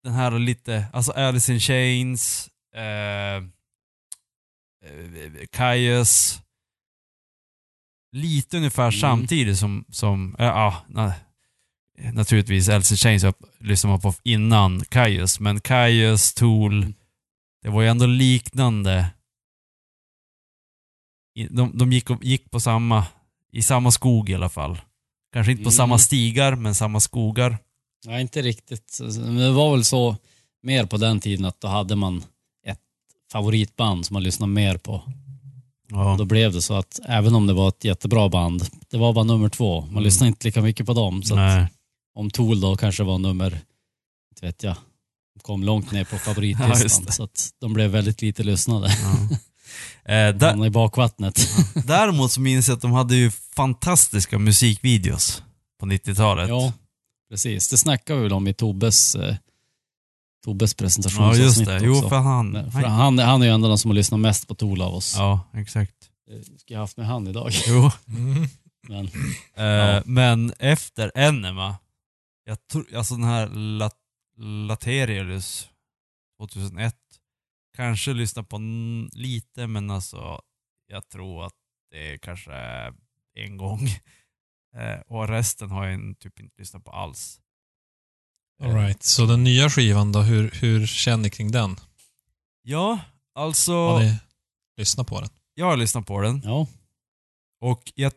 [0.04, 3.36] den här lite, alltså Alice in Chains, eh,
[4.90, 6.40] eh, Kaius.
[8.12, 8.92] Lite ungefär Mm.
[9.00, 11.12] samtidigt som, som ja, ja, na,
[12.12, 16.94] naturligtvis in Chains upp- lyssnade man på innan Kaius, men Kaius, Tool, Mm.
[17.62, 19.06] det var ju ändå liknande.
[21.50, 23.06] De, de gick, gick på samma,
[23.52, 24.80] i samma skog i alla fall.
[25.32, 25.76] Kanske inte på Mm.
[25.76, 27.58] samma stigar, men samma skogar.
[28.06, 28.98] Nej, inte riktigt.
[29.38, 30.16] Det var väl så
[30.62, 32.22] mer på den tiden att då hade man
[32.66, 32.80] ett
[33.32, 35.02] favoritband som man lyssnade mer på.
[35.90, 36.14] Ja.
[36.18, 39.24] Då blev det så att även om det var ett jättebra band, det var bara
[39.24, 39.80] nummer två.
[39.80, 40.02] Man Mm.
[40.02, 41.22] lyssnade inte lika mycket på dem.
[41.22, 41.66] Så att Nej.
[42.18, 43.60] Om Tool då kanske var nummer,
[44.30, 44.74] inte vet jag,
[45.34, 47.04] de kom långt ner på Ja, favoritlistan.
[47.04, 47.12] det.
[47.12, 48.96] så att de blev väldigt lite lyssnade.
[49.02, 49.36] Ja.
[50.04, 51.48] Eh, där, i bakvattnet.
[51.86, 55.42] däremot så minns jag att de hade ju fantastiska musikvideos
[55.80, 56.48] på 90-talet.
[56.48, 56.72] ja,
[57.30, 59.34] Precis, det snackade vi väl om i Tobbes, eh,
[60.44, 61.80] Tobbes Ja, presentationsavsnitt just det.
[61.82, 62.70] Jo, för han...
[62.72, 65.14] För han, han är ju ändå den som har lyssnat mest på Tool av oss.
[65.16, 65.94] Ja, exakt.
[66.30, 67.50] Eh, Skulle jag haft med han idag.
[67.66, 67.90] Jo.
[68.08, 68.48] Mm.
[68.88, 69.04] Men,
[69.56, 70.02] Eh, Ja.
[70.04, 71.76] Men efter Enema,
[72.48, 73.96] jag tror, alltså den här Lat
[74.66, 75.68] Laterius
[76.38, 76.96] 2001,
[77.76, 78.58] kanske lyssna på
[79.12, 80.42] lite men alltså
[80.86, 81.54] jag tror att
[81.90, 82.52] det är kanske
[83.34, 83.80] en gång.
[84.76, 87.40] Eh, och resten har jag typ inte lyssnat på alls.
[88.62, 89.02] All right.
[89.02, 91.76] Så den nya skivan då, hur, hur känner ni kring den?
[92.62, 93.00] Ja,
[93.34, 94.18] alltså Har ni
[94.76, 95.30] lyssnat på den?
[95.54, 96.66] jag har lyssnat på den ja.
[97.60, 98.12] och jag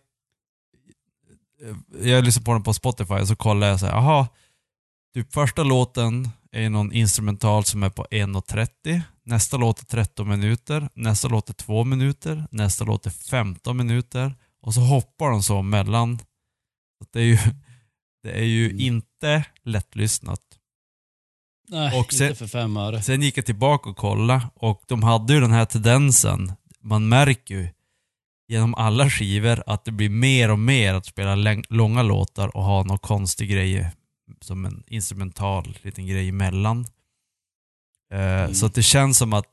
[2.04, 4.28] jag lyssnade på den på Spotify och så kollade jag så här, aha,
[5.14, 10.90] typ första låten är någon instrumental som är på 1.30, nästa låt är 13 minuter,
[10.94, 15.62] nästa låt är 2 minuter, nästa låt är 15 minuter och så hoppar de så
[15.62, 16.20] mellan.
[17.00, 17.38] Så det är ju,
[18.24, 18.80] det är ju Mm.
[18.80, 20.42] inte lättlyssnat.
[21.70, 23.02] Nej, Och sen- inte för fem öre.
[23.02, 27.56] Sen gick jag tillbaka och kollade och de hade ju den här tendensen, man märker
[27.56, 27.70] ju
[28.52, 31.36] genom alla skivor att det blir mer och mer att spela
[31.70, 33.92] långa låtar och ha någon konstig grej
[34.42, 36.86] som en instrumental liten grej emellan.
[38.14, 38.54] Eh, Mm.
[38.54, 39.46] Så att det känns som att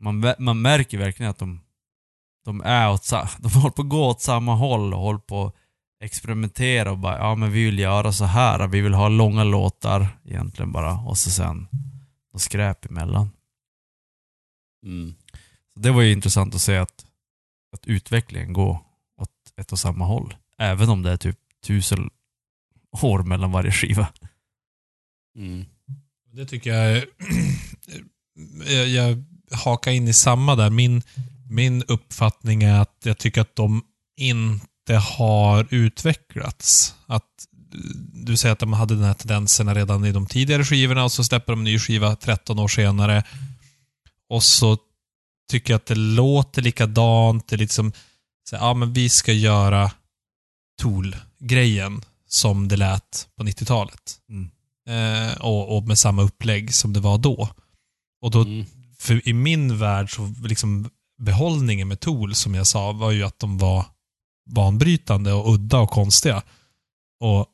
[0.00, 1.60] man, man märker verkligen att de,
[2.44, 5.54] de är åt, de håller på att gå åt samma håll och håller på att
[6.00, 10.06] experimentera och bara ja men vi vill göra så här, vi vill ha långa låtar
[10.24, 11.68] egentligen bara och så sen
[12.32, 13.30] och skräp emellan.
[14.86, 15.14] Mm.
[15.74, 17.06] Så det var ju intressant att se att,
[17.72, 18.80] att utvecklingen går
[19.20, 20.36] åt ett och samma håll.
[20.58, 22.10] Även om det är typ tusen
[23.02, 24.08] år mellan varje skiva.
[25.36, 25.64] Mm.
[26.32, 27.04] Det tycker jag...
[28.66, 30.70] jag, jag hakar in i samma där.
[30.70, 31.02] Min,
[31.50, 33.82] min uppfattning är att jag tycker att de
[34.16, 36.94] inte har utvecklats.
[37.06, 37.46] Att
[38.12, 41.24] du säger att de hade den här tendenserna redan i de tidigare skivorna och så
[41.24, 43.24] släpper de en ny skiva 13 år senare.
[44.28, 44.78] Och så
[45.52, 47.48] tycker att det låter likadant.
[47.48, 47.92] Det är lite som,
[48.50, 49.90] så, här, ja men vi ska göra
[50.82, 54.20] Tool-grejen som det lät på 90-talet.
[54.28, 54.50] Mm.
[54.88, 57.48] Eh, och, och med samma upplägg som det var då.
[58.22, 58.66] Och då, Mm.
[58.98, 63.38] för i min värld så liksom behållningen med Tool, som jag sa, var ju att
[63.38, 63.86] de var
[64.50, 66.42] banbrytande och udda och konstiga.
[67.20, 67.46] Och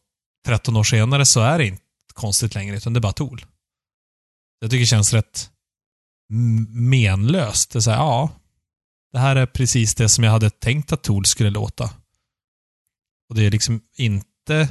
[0.46, 1.82] 13 år senare så är det inte
[2.14, 3.44] konstigt längre, utan det är bara Tool.
[4.60, 5.50] Jag tycker det känns rätt
[6.68, 7.70] menlöst.
[7.70, 8.30] Det är så här, ja,
[9.12, 11.90] det här är precis det som jag hade tänkt att Tool skulle låta.
[13.28, 14.68] Och det är liksom inte,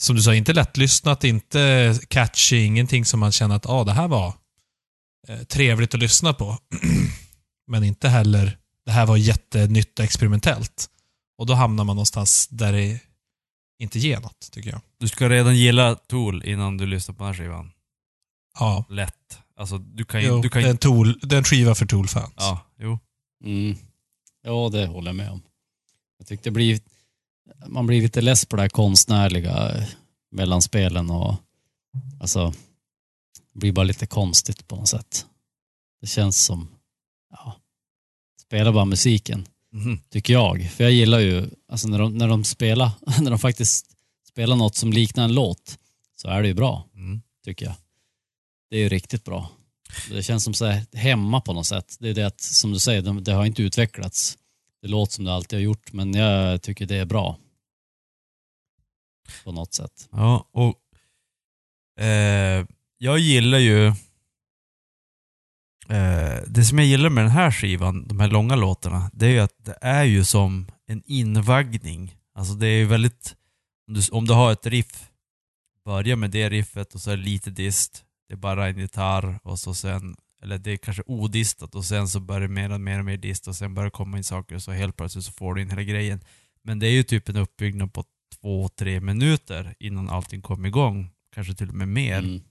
[0.00, 4.08] som du sa, inte lättlyssnat, inte catchy, ingenting som man känner att ah, det här
[4.08, 4.34] var
[5.28, 6.58] eh, trevligt att lyssna på.
[7.66, 10.90] Men inte heller, det här var jättenytt och experimentellt.
[11.38, 13.00] Och då hamnar man någonstans där det
[13.78, 14.80] inte ger något, tycker jag.
[14.98, 17.70] Du ska redan gilla Tool innan du lyssnar på den här skivan.
[18.58, 19.23] Ja, Lätt.
[19.64, 20.26] Alltså du kan ju...
[20.28, 22.32] jo, du kan det, är ju en tool, det är en skiva för Tool-fans.
[22.36, 22.98] ja, jo.
[23.44, 23.76] Mm.
[24.42, 25.42] Ja, det håller jag med om.
[26.18, 26.80] Jag tyckte det blir,
[27.66, 29.84] man blir lite less på det här konstnärliga eh,
[30.30, 31.34] mellan spelen och
[32.20, 32.54] alltså,
[33.52, 35.26] det blir bara lite konstigt på något sätt.
[36.00, 36.68] Det känns som,
[37.30, 37.56] ja,
[38.40, 40.00] spela bara musiken, Mhm.
[40.10, 40.70] tycker jag.
[40.70, 43.86] För jag gillar ju, alltså när de, när de spelar, när de faktiskt
[44.28, 45.78] spelar något som liknar en låt,
[46.16, 47.22] så är det ju bra, Mm.
[47.44, 47.74] tycker jag.
[48.74, 49.50] Det är ju riktigt bra.
[50.10, 51.96] Det känns som så här hemma på något sätt.
[52.00, 54.38] Det är det att, som du säger, det, det har inte utvecklats.
[54.82, 57.38] Det låter som det alltid har gjort, men jag tycker det är bra.
[59.44, 60.08] På något sätt.
[60.12, 60.74] Ja, och
[62.04, 62.66] eh,
[62.98, 63.86] jag gillar ju
[65.88, 69.30] eh, det som jag gillar med den här skivan, de här långa låtarna, det är
[69.30, 72.16] ju att det är ju som en invaggning.
[72.34, 73.36] Alltså det är ju väldigt,
[73.88, 75.10] om du, om du har ett riff,
[75.84, 79.38] börja med det riffet och så är det lite dist, det är bara en gitarr
[79.42, 82.80] och så sen, eller det är kanske odistat och sen så börjar det mer och
[82.80, 85.24] mer och mer dist och sen börjar det komma in saker och så helt plötsligt
[85.24, 86.20] så får du in hela grejen.
[86.62, 88.04] Men det är ju typ en uppbyggnad på
[88.40, 91.10] två, tre minuter innan allting kommer igång.
[91.34, 92.18] Kanske till och med mer.
[92.18, 92.42] Mm.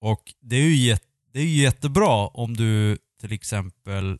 [0.00, 4.18] Och det är, ju jätte, det är ju jättebra om du till exempel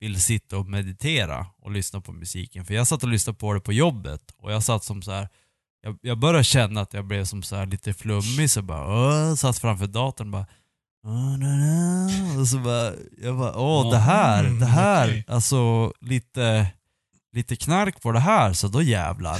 [0.00, 2.64] vill sitta och meditera och lyssna på musiken.
[2.64, 5.28] För jag satt och lyssnade på det på jobbet och jag satt som så här.
[5.82, 9.58] Jag, jag började känna att jag blev som så här lite flummig så bara satt
[9.58, 10.46] framför datorn och bara
[12.40, 16.66] och så bara, jag bara åh det här, Mm, det här, alltså lite,
[17.36, 19.38] lite knark på det här så då jävlar.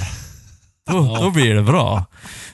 [0.91, 2.05] Då, då blir det bra.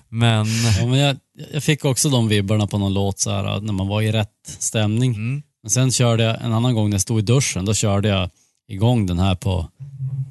[0.09, 0.45] Men,
[0.79, 1.17] Ja, men jag,
[1.53, 4.29] jag fick också de vibbarna på någon låt så här, när man var i rätt
[4.59, 5.13] stämning.
[5.15, 8.09] mm, Men sen körde jag en annan gång när jag stod i duschen, då körde
[8.09, 8.29] jag
[8.71, 9.67] igång den här på,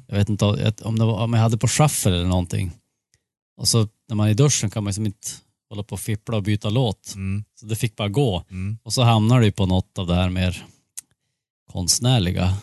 [0.07, 0.45] jag vet inte
[0.83, 2.71] om det var, om jag hade på shuffle eller någonting.
[3.57, 5.27] Och så när man är i duschen kan man liksom inte
[5.69, 7.13] hålla på och fippla och byta låt.
[7.15, 7.43] Mm.
[7.59, 8.43] Så det fick bara gå.
[8.49, 8.77] Mm.
[8.83, 10.65] Och så hamnar du på något av det här mer
[11.71, 12.57] konstnärliga.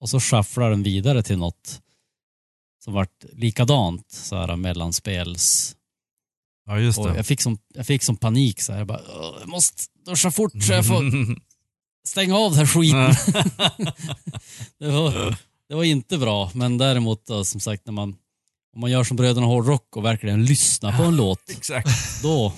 [0.00, 1.80] Och så shufflar den vidare till något
[2.84, 5.76] som vart likadant, så här mellanspels.
[6.66, 7.16] Ja, just Och det.
[7.16, 8.78] jag, fick som, jag fick som panik så här.
[8.78, 11.02] Jag bara, "Åh, jag måste duscha fort så jag får
[12.08, 13.14] stänga av den här skiten.
[14.78, 15.36] det, var,
[15.68, 18.16] det var inte bra, men däremot då, som sagt när man
[18.76, 22.22] om man gör som Bröderna Hårdrock och verkligen lyssnar på en låt, Exakt.
[22.22, 22.52] då,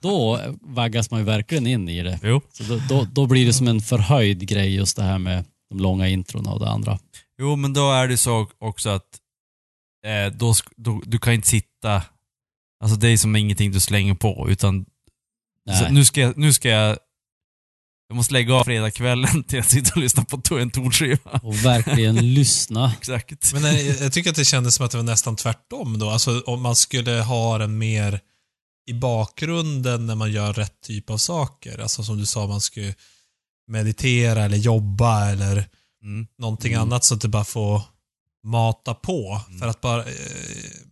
[0.00, 2.18] då vaggas man ju verkligen in i det.
[2.22, 2.40] Jo.
[2.52, 5.78] Så då, då, då blir det som en förhöjd grej just det här med de
[5.80, 6.98] långa introna och det andra.
[7.38, 9.18] jo, men då är det så också att
[10.06, 12.02] eh, då, då, du kan inte sitta...
[12.80, 14.86] Alltså det är som ingenting du slänger på, utan
[15.80, 16.98] så, nu, ska jag, nu ska jag...
[18.08, 21.40] Jag måste lägga av fredagskvällen till att sitta och lyssna på en tonskiva.
[21.42, 22.92] Och verkligen lyssna.
[22.98, 23.52] Exakt.
[23.52, 26.10] Men eh, jag tycker att det kändes som att det var nästan tvärtom då.
[26.10, 28.20] Alltså om man skulle ha den mer
[28.86, 31.78] i bakgrunden när man gör rätt typ av saker.
[31.78, 32.94] Alltså som du sa, man skulle
[33.68, 35.66] meditera eller jobba eller
[36.02, 36.26] Mm.
[36.38, 36.82] någonting Mm.
[36.82, 37.82] annat så att det bara får
[38.46, 39.40] mata på.
[39.48, 39.60] Mm.
[39.60, 40.10] För att bara, eh,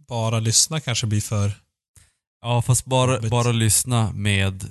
[0.08, 1.52] bara lyssna kanske blir för...
[2.42, 3.30] Ja, fast bara, Jobbigt.
[3.30, 4.70] bara lyssna med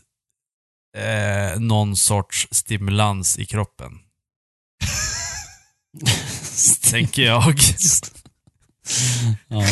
[0.97, 3.91] eh, någon sorts stimulans i kroppen.
[6.91, 7.55] Tänker jag.
[9.47, 9.65] Ja.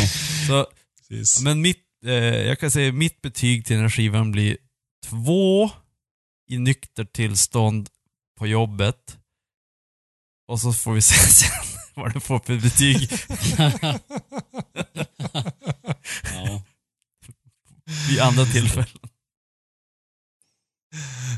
[0.47, 0.67] Så,
[1.09, 1.41] Precis.
[1.41, 4.57] men mitt, eh, jag kan säga mitt betyg till den här skivan blir
[5.05, 5.71] två
[6.49, 7.89] i nyktert tillstånd
[8.39, 9.17] på jobbet.
[10.47, 11.49] Och så får vi se sen
[11.95, 13.09] vad det får för betyg
[16.33, 16.61] Ja.
[18.09, 19.08] vid andra tillfällen.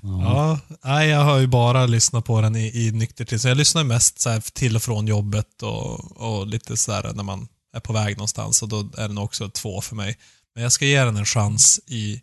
[0.03, 0.59] Ja.
[0.83, 3.39] Nej, jag har ju bara lyssnat på den i, i nykter till.
[3.39, 7.23] Så jag lyssnar mest så till och från jobbet och, och lite så här när
[7.23, 10.17] man är på väg någonstans och då är den också två för mig.
[10.55, 12.21] Men jag ska ge den en chans i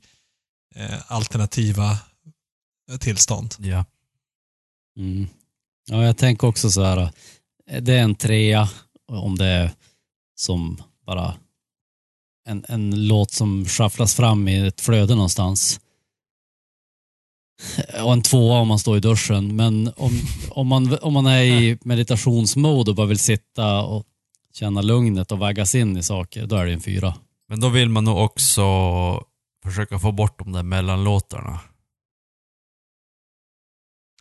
[0.75, 1.99] eh, alternativa
[3.01, 3.55] tillstånd.
[3.59, 3.85] Ja.
[4.99, 5.29] Mm.
[5.91, 7.11] Ja, jag tänker också så här.
[7.71, 8.69] eh, Det är en trea
[9.12, 9.71] om det är
[10.37, 11.35] som bara
[12.49, 15.81] en, en låt som shufflas fram i ett flöde någonstans.
[18.03, 19.57] Och en tvåa om man står i duschen.
[19.57, 20.12] Men om,
[20.51, 24.07] om, man, om man är i meditationsmode och bara vill sitta och
[24.55, 27.14] känna lugnet och vaggas in i saker, då är det en fyra.
[27.49, 28.62] Men då vill man nog också
[29.64, 31.61] försöka få bort de där mellanlåtarna.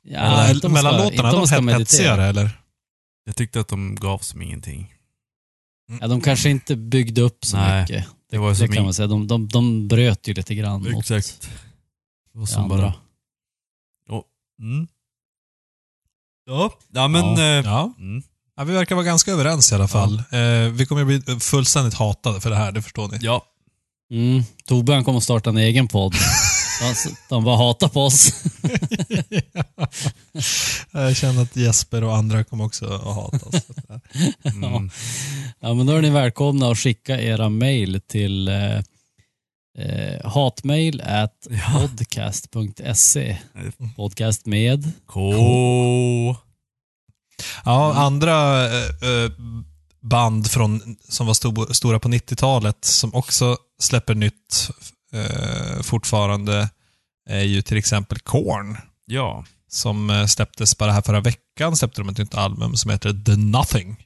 [0.04, 1.78] Ja, Eller, inte mellanlåtarna, de är meditera.
[1.80, 2.50] hetsigare eller?
[3.26, 4.94] Jag tyckte att de gav som ingenting.
[6.02, 8.06] Ja, de kanske inte byggde upp så Nej, mycket.
[8.30, 9.08] Det var Det kan man säga.
[9.08, 11.42] De, de, de bröt ju lite grann mot Exakt.
[12.34, 12.78] Det var det som andra.
[12.78, 12.94] bara...
[14.62, 14.88] Mm.
[16.46, 17.26] Ja, ja men...
[17.26, 17.42] Ja.
[17.42, 17.94] eh, Ja.
[18.00, 18.24] Mm.
[18.58, 18.64] ja.
[18.64, 20.24] Vi verkar vara ganska överens i alla fall.
[20.32, 23.18] Eh, vi kommer bli fullständigt hatade för det här, det förstår ni.
[23.22, 23.46] Ja.
[24.12, 24.44] Mm.
[24.66, 26.14] Tobbe han kommer starta en egen podd.
[26.82, 28.44] de, de bara hatar på oss.
[30.92, 33.56] jag känner att Jesper och andra kommer också att hata oss.
[34.44, 34.90] Mm.
[35.60, 38.82] Ja, men då är ni välkomna att skicka era mejl till eh,
[39.78, 43.38] eh, hatmail at podcast.se.
[43.96, 45.32] Podcast med K.
[47.66, 49.32] Ja, andra eh, eh,
[50.02, 54.70] band från, som var sto, stora på 90-talet som också släpper nytt
[55.14, 56.70] eh, fortfarande
[57.30, 58.78] är ju till exempel Korn.
[59.06, 59.46] Ja.
[59.70, 63.36] Som eh, släpptes bara här förra veckan, släppte de ett nytt album som heter The
[63.36, 64.04] Nothing.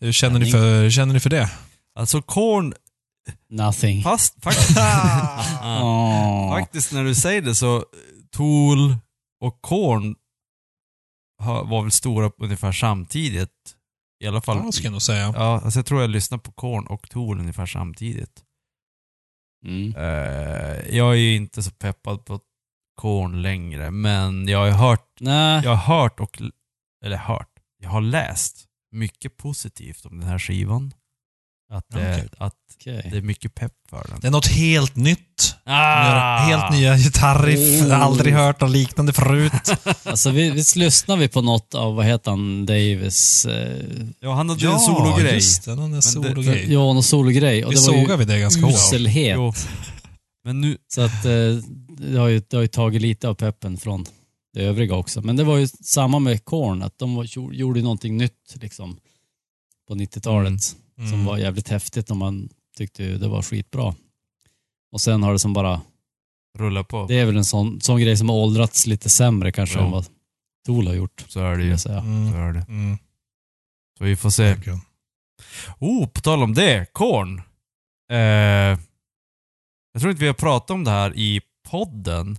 [0.00, 1.50] Hur känner ni för, hur känner ni för det?
[1.94, 2.74] Alltså Korn,
[3.50, 4.02] nothing.
[4.02, 4.78] fast faktiskt,
[5.62, 6.50] Åh.
[6.58, 7.84] faktiskt när du säger det så,
[8.30, 8.96] Tool
[9.40, 10.16] och Korn
[11.42, 13.50] har- var väl stora ungefär samtidigt.
[14.24, 14.60] I alla fall.
[14.64, 15.32] Ja, ska jag nog säga.
[15.36, 18.42] Ja, alltså jag tror jag lyssnade på Korn och Tool ungefär samtidigt.
[19.66, 19.94] Mm.
[19.96, 22.40] Eh, jag är ju inte så peppad på
[23.00, 25.20] Korn längre, men jag har hört,
[25.64, 26.42] jag har hört och,
[27.04, 27.50] eller hört,
[27.82, 30.92] jag har läst mycket positivt om den här skivan.
[31.70, 32.28] Att, det, Okej.
[32.38, 33.08] att okej.
[33.10, 34.20] det är mycket pepp för den.
[34.20, 35.54] Det är något helt nytt.
[35.64, 36.38] Ah!
[36.38, 37.82] helt nya gitarriff.
[37.82, 38.02] Oh.
[38.02, 39.52] Aldrig hört något liknande förut.
[40.04, 43.84] Alltså vi, visst lyssnar vi på något av, vad heter han, Davis, eh,
[44.20, 45.34] Ja, han hade ju en sologrej.
[45.34, 45.74] just det.
[45.74, 46.72] Någon sologrej.
[46.72, 47.64] Jan och sologrej.
[47.64, 48.74] Och Vi det var sågade ju vi det ganska hårt.
[48.74, 49.34] uselhet.
[49.36, 49.52] Jo.
[50.44, 51.30] Men nu, Så att eh,
[51.98, 54.06] det har, ju, det har ju tagit lite av peppen från
[54.54, 55.20] det övriga också.
[55.20, 58.96] Men det var ju samma med Korn, att de var, gjorde någonting nytt liksom
[59.88, 60.58] på 90-talet Mm.
[61.10, 63.94] Som var jävligt häftigt och man tyckte det var skitbra.
[64.92, 65.80] Och sen har det som bara,
[66.58, 67.06] rulla på.
[67.06, 69.84] det är väl en sån, sån grej som har åldrats lite sämre kanske Ja.
[69.84, 70.06] än vad
[70.66, 71.24] Tool har gjort.
[71.28, 71.78] Så är det ju.
[71.78, 71.98] säga.
[71.98, 72.32] Mm.
[72.32, 72.64] Så är det.
[72.68, 72.98] Mm.
[73.98, 74.42] Så vi får se.
[74.54, 74.80] Verkligen.
[75.78, 76.92] Oh, på tal om det.
[76.92, 77.42] Korn.
[78.10, 78.18] Eh,
[79.92, 82.38] jag tror inte vi har pratat om det här i podden,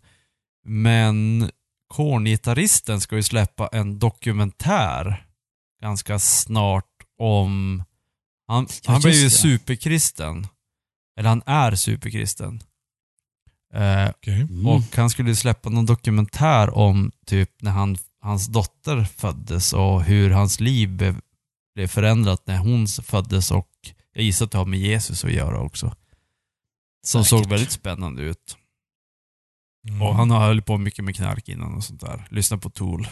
[0.66, 1.50] men
[1.88, 5.26] Korn-gitarristen ska ju släppa en dokumentär
[5.82, 6.86] ganska snart
[7.18, 7.84] om...
[8.48, 9.30] Han, Ja, han blev ju det.
[9.30, 10.48] superkristen.
[11.20, 12.62] Eller han är superkristen.
[13.74, 14.42] Eh, Okej.
[14.42, 14.68] Mm.
[14.68, 20.30] och han skulle släppa någon dokumentär om typ när han, hans dotter föddes och hur
[20.32, 21.16] hans liv be,
[21.76, 23.70] blev förändrat när hon föddes och
[24.14, 25.96] jag gissar att det har med Jesus att göra också.
[27.06, 27.30] Som Säkert.
[27.44, 28.58] såg väldigt spännande ut.
[29.90, 30.02] Mm.
[30.02, 32.28] Och han har hållit på mycket med knark innan och sånt där.
[32.30, 33.08] Lyssna på Tool.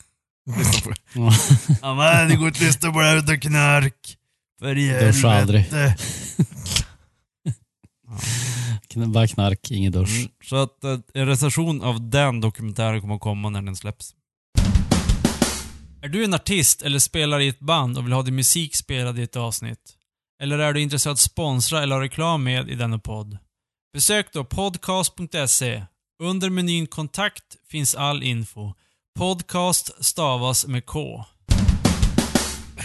[0.58, 1.32] lyssna på Ja.
[1.82, 4.15] Ja men det går inte att lyssna på det här utan knark.
[4.58, 5.60] För i Duscha aldrig.
[5.60, 5.96] helvete.
[9.06, 10.18] Bara knark, ingen dusch.
[10.18, 14.14] Mm, så att eh, en recension av den dokumentären kommer att komma när den släpps.
[16.02, 19.18] Är du en artist eller spelar i ett band och vill ha din musik spelad
[19.18, 19.96] i ett avsnitt?
[20.42, 23.38] Eller är du intresserad av att sponsra eller ha reklam med i denna podd?
[23.92, 25.84] Besök då podcast.se.
[26.22, 28.74] Under menyn kontakt finns all info.
[29.18, 31.24] Podcast stavas med K.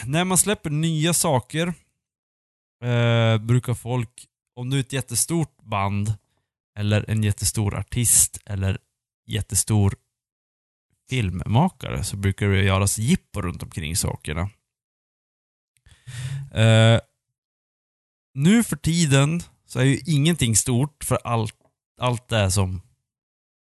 [0.06, 1.74] När man släpper nya saker
[2.84, 6.14] eh, brukar folk, om du är ett jättestort band
[6.80, 8.78] eller en jättestor artist eller
[9.28, 9.96] jättestor
[11.10, 14.50] filmmakare så brukar det göras jippo runt omkring sakerna.
[16.54, 17.00] Eh,
[18.34, 21.56] nu för tiden så är ju ingenting stort för allt,
[21.98, 22.82] allt är som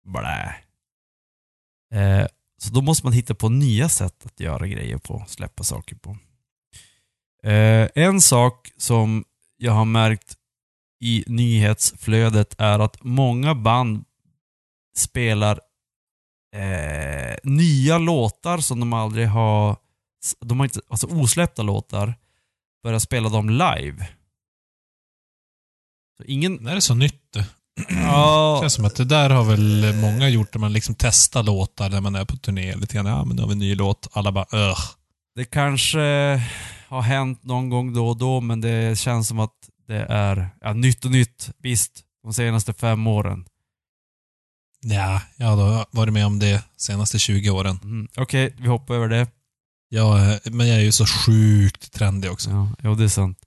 [0.06, 0.56] blä.
[1.94, 2.28] Eh,
[2.66, 6.18] så då måste man hitta på nya sätt att göra grejer på, släppa saker på.
[7.44, 9.26] Eh, en sak som
[9.58, 10.38] jag har märkt
[11.02, 14.06] i nyhetsflödet är att många band
[14.98, 15.60] spelar
[16.56, 19.78] eh, nya låtar som de aldrig har...
[20.40, 22.14] De har inte, alltså osläppta låtar,
[22.84, 24.08] börjar spela dem live.
[26.18, 26.64] Så ingen...
[26.64, 27.38] Det är så nytt
[27.76, 27.84] det?
[27.96, 31.44] Det Ja, känns som att det där har väl många gjort när man liksom testar
[31.44, 33.06] låtar när man är på turné lite grann.
[33.06, 34.08] Ja, men nu har vi en ny låt.
[34.14, 34.78] Alla bara öh.
[35.36, 36.00] det kanske
[36.88, 39.54] har hänt någon gång då och då, men det känns som att
[39.88, 41.50] det är ja, nytt och nytt.
[41.58, 41.92] Visst,
[42.24, 43.46] de senaste fem åren.
[44.82, 47.80] Ja, jag har varit med om det senaste 20 åren.
[47.84, 48.08] Mm.
[48.18, 49.18] Okej, vi hoppar över det.
[49.18, 52.50] Är- men jag är ju så sjukt trendig också.
[52.50, 53.38] Ja, jo, det är sant.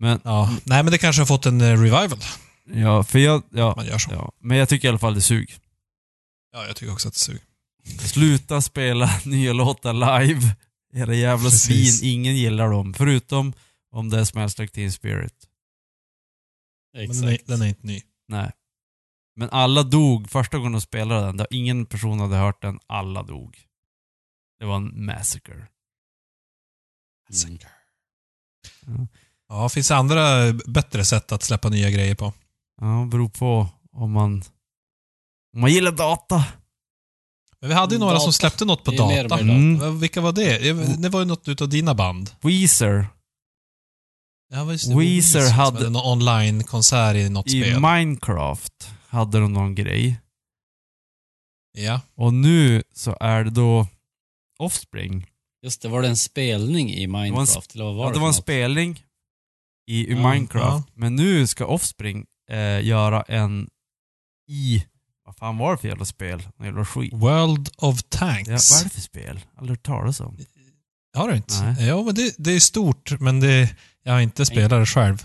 [0.00, 0.50] Men, Ja.
[0.64, 2.18] Nej, men det kanske har fått en revival.
[2.66, 3.42] Ja, för jag...
[3.50, 4.10] Ja, Man gör så.
[4.12, 5.54] ja, men jag tycker i alla fall det sug.
[6.52, 7.42] Ja, jag tycker också att det suger.
[7.98, 10.56] Sluta spela nya låtar live.
[10.94, 11.98] Era jävla Precis.
[12.00, 12.94] svin, ingen gillar dem.
[12.94, 13.52] Förutom
[13.90, 15.34] om det är Smells Like Teen Spirit.
[16.94, 17.48] Men den är, Exakt.
[17.48, 18.02] den är inte ny.
[18.28, 18.52] Nej.
[19.36, 21.46] Men alla dog första gången de spelade den.
[21.50, 22.78] Ingen person hade hört den.
[22.86, 23.58] Alla dog.
[24.58, 25.66] Det var en massacre.
[28.86, 29.08] Mm.
[29.48, 32.32] Ja, finns det andra bättre sätt att släppa nya grejer på?
[32.80, 34.42] Ja, beror på om man...
[35.54, 36.44] Om man gillar data.
[37.60, 38.22] Men vi hade ju några Data.
[38.24, 39.36] som släppte något på Det data.
[39.36, 40.00] mer Mm.
[40.00, 40.58] Vilka var det?
[40.58, 42.30] Det- Det var ju något utav dina band.
[42.40, 43.06] Weezer
[44.52, 47.80] Ja, just Weezer som hade- någon online-konsert i något i spel.
[47.80, 50.20] Minecraft hade de någon grej.
[51.78, 52.00] Ja.
[52.14, 53.86] Och nu så är det då
[54.58, 55.26] Offspring.
[55.62, 57.74] Just det, var det en spelning i var en Minecraft?
[57.74, 58.42] eller vad var ja, det det var en något?
[58.42, 59.04] spelning
[59.90, 60.88] i, i Ja, Minecraft.
[60.94, 63.68] Men nu ska Offspring eh, göra en
[64.48, 64.84] i...
[65.24, 66.48] Vad fan var det för jävla spel?
[66.58, 67.12] En jävla skit.
[67.12, 68.70] World of Ja, Tanks.
[68.72, 69.40] vad är det för spel?
[69.56, 70.38] Aldrig hört talas om.
[71.16, 71.62] Har du inte?
[71.62, 71.86] Nej.
[71.86, 75.24] Ja, men det, det är stort, men det, jag har inte spelat det själv.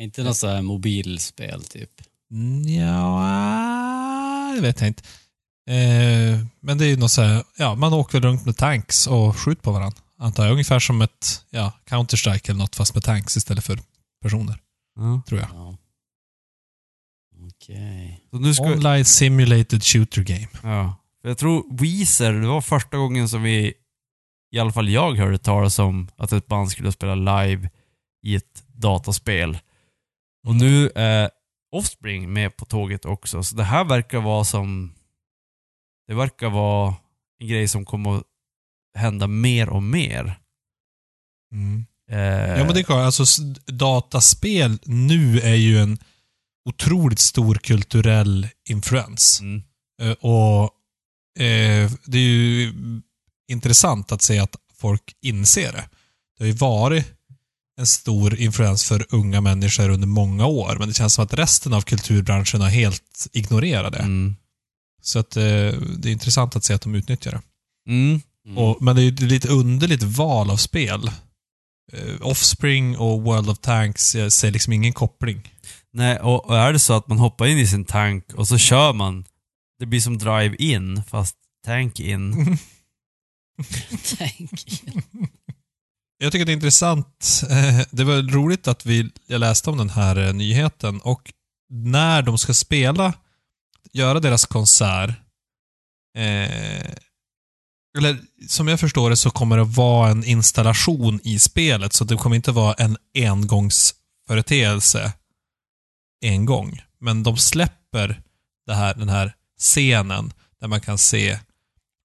[0.00, 1.90] Inte något så här mobilspel typ.
[3.16, 5.02] Ja, det vet jag inte.
[5.70, 9.06] Eh, men det är ju något så här, ja, man åker väl runt med tanks
[9.06, 9.98] och skjuter på varandra.
[10.18, 10.52] Antar jag.
[10.52, 13.78] Ungefär som ett, ja, Counter-Strike eller något fast med tanks istället för
[14.22, 14.58] personer,
[14.96, 15.22] Ja.
[15.28, 15.48] tror jag.
[15.52, 15.76] Ja.
[17.68, 18.20] Okej.
[18.54, 18.62] Ska...
[18.64, 20.48] Online Simulated Shooter Game.
[20.62, 20.94] Ja.
[21.22, 23.74] Jag tror Weezer, det var första gången som vi,
[24.52, 27.70] i alla fall jag hörde talas om att ett band skulle spela live
[28.22, 29.58] i ett dataspel.
[30.46, 31.30] Och nu är
[31.72, 34.94] Offspring med på tåget också, så det här verkar vara som...
[36.08, 36.94] Det verkar vara
[37.40, 38.22] en grej som kommer att
[38.98, 40.38] hända mer och mer.
[41.52, 41.86] Mm.
[42.10, 45.98] Eh, Ja men det är klart, alltså dataspel nu är ju en
[46.66, 49.40] otroligt stor kulturell influens.
[49.40, 49.62] mm,
[50.02, 50.62] Eh, Och
[51.42, 52.72] eh, det är ju
[53.48, 55.88] intressant att se att folk inser det.
[56.38, 57.04] Det har ju varit
[57.78, 61.72] en stor influens för unga människor under många år, men det känns som att resten
[61.74, 63.98] av kulturbranschen har helt ignorerat det.
[63.98, 64.36] mm,
[65.02, 65.42] Så att eh,
[65.98, 67.42] det är intressant att se att de utnyttjar det.
[67.92, 68.20] mm.
[68.46, 68.58] Mm.
[68.58, 71.10] Och, men det är ju ett lite underligt val av spel.
[71.92, 75.52] Eh, Offspring och World of Tanks, jag ser liksom ingen koppling.
[75.96, 78.58] Nej, och, och är det så att man hoppar in i sin tank och så
[78.58, 79.24] kör man,
[79.78, 82.32] det blir som drive-in fast tank-in.
[84.18, 84.82] Tänk.
[86.18, 87.42] Jag tycker det är intressant.
[87.50, 91.32] Eh, Det var roligt att vi, jag läste om den här eh, nyheten och
[91.70, 93.12] när de ska spela,
[93.92, 95.10] göra deras konsert,
[96.18, 96.90] eh,
[97.98, 98.18] eller
[98.48, 102.36] som jag förstår det så kommer det vara en installation i spelet, så det kommer
[102.36, 105.12] inte vara en engångsföreteelse
[106.26, 106.82] en gång.
[106.98, 108.22] Men de släpper
[108.66, 111.38] det här, den här scenen där man kan se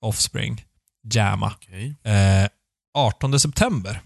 [0.01, 0.65] Offspring
[1.13, 1.95] jamma Okej.
[2.03, 2.47] eh,
[2.93, 4.01] 18 september.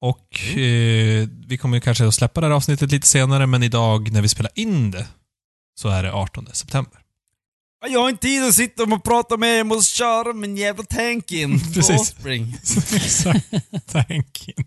[0.00, 4.22] Och eh, vi kommer kanske att släppa det här avsnittet lite senare, men idag när
[4.22, 5.08] vi spelar in det
[5.74, 7.00] så är det 18 september.
[7.88, 10.84] Jag har inte tid att sitta och prata med er, jag måste köra min jävla
[10.84, 12.00] tank-in på Precis.
[12.00, 12.56] Offspring.
[12.94, 13.50] Exakt.
[13.86, 14.66] Thank you.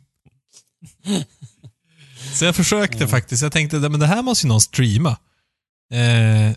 [2.33, 3.43] Så jag försökte faktiskt.
[3.43, 5.17] Jag tänkte, men det här måste ju någon streama.
[5.93, 6.55] Eh,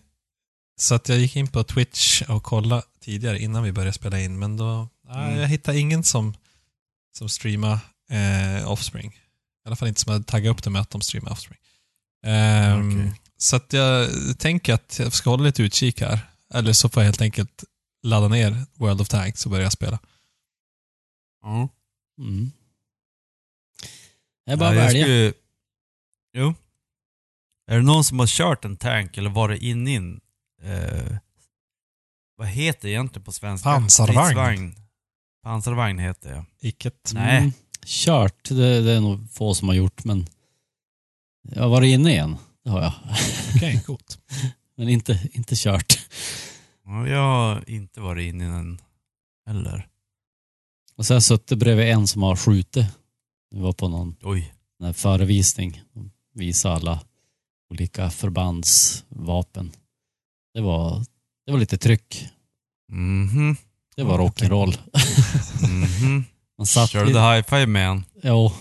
[0.81, 4.39] så att jag gick in på Twitch och kollade tidigare innan vi började spela in,
[4.39, 6.35] men då, nej, jag hittade ingen som,
[7.19, 7.81] som streamade
[8.11, 9.11] eh, Offspring.
[9.65, 11.59] I alla fall inte som hade taggat upp det med att de streamar Offspring.
[12.27, 13.21] Ehm, Okej.
[13.37, 14.09] Så att jag
[14.39, 16.21] tänker att jag ska hålla lite utkik här.
[16.55, 17.65] Eller så får jag helt enkelt
[18.03, 19.99] ladda ner World of Tanks och börja spela.
[21.43, 21.69] Ja.
[22.19, 22.51] Mm.
[24.47, 25.05] Det är bara att Ja, jag välja.
[25.05, 25.33] skulle-
[26.33, 26.55] Jo.
[27.71, 30.21] Är det någon som har kört en tank eller varit inne i en...
[30.63, 31.17] Eh,
[32.37, 33.71] vad heter det egentligen på svenska?
[33.71, 34.25] Pansarvagn.
[34.27, 34.75] Stridsvagn.
[35.43, 36.69] Pansarvagn heter det.
[36.69, 37.11] Icket.
[37.15, 37.39] Nej.
[37.39, 37.53] Mm.
[37.87, 40.27] Kört, det, det är nog få som har gjort, men
[41.43, 42.37] jag har varit inne igen.
[42.65, 42.93] Det har jag.
[43.57, 44.19] Okej, coolt.
[44.77, 46.07] Men inte, inte kört.
[46.85, 48.81] Ja, Jag har inte varit inne i den
[49.47, 49.89] heller.
[50.97, 52.87] Och jag suttit bredvid en som har skjutit.
[53.51, 54.55] Vi var på någon Oj.
[54.95, 55.83] förevisning.
[56.33, 57.01] De visade alla
[57.71, 59.73] olika förbandsvapen.
[60.55, 61.05] Det var,
[61.47, 62.29] det var lite tryck.
[62.89, 63.57] Mhm.
[63.97, 64.79] Det var rock'n'roll.
[66.59, 68.05] Man satt Körde du hi-fi med en?
[68.23, 68.53] Jo,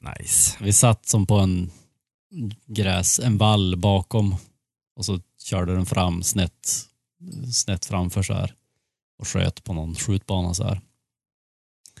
[0.00, 0.56] Nice.
[0.60, 1.70] vi satt som på en
[2.66, 4.36] gräs, en vall bakom
[4.96, 6.68] och så körde den fram snett,
[7.52, 8.54] snett framför så här
[9.18, 10.80] och sköt på någon skjutbana så här.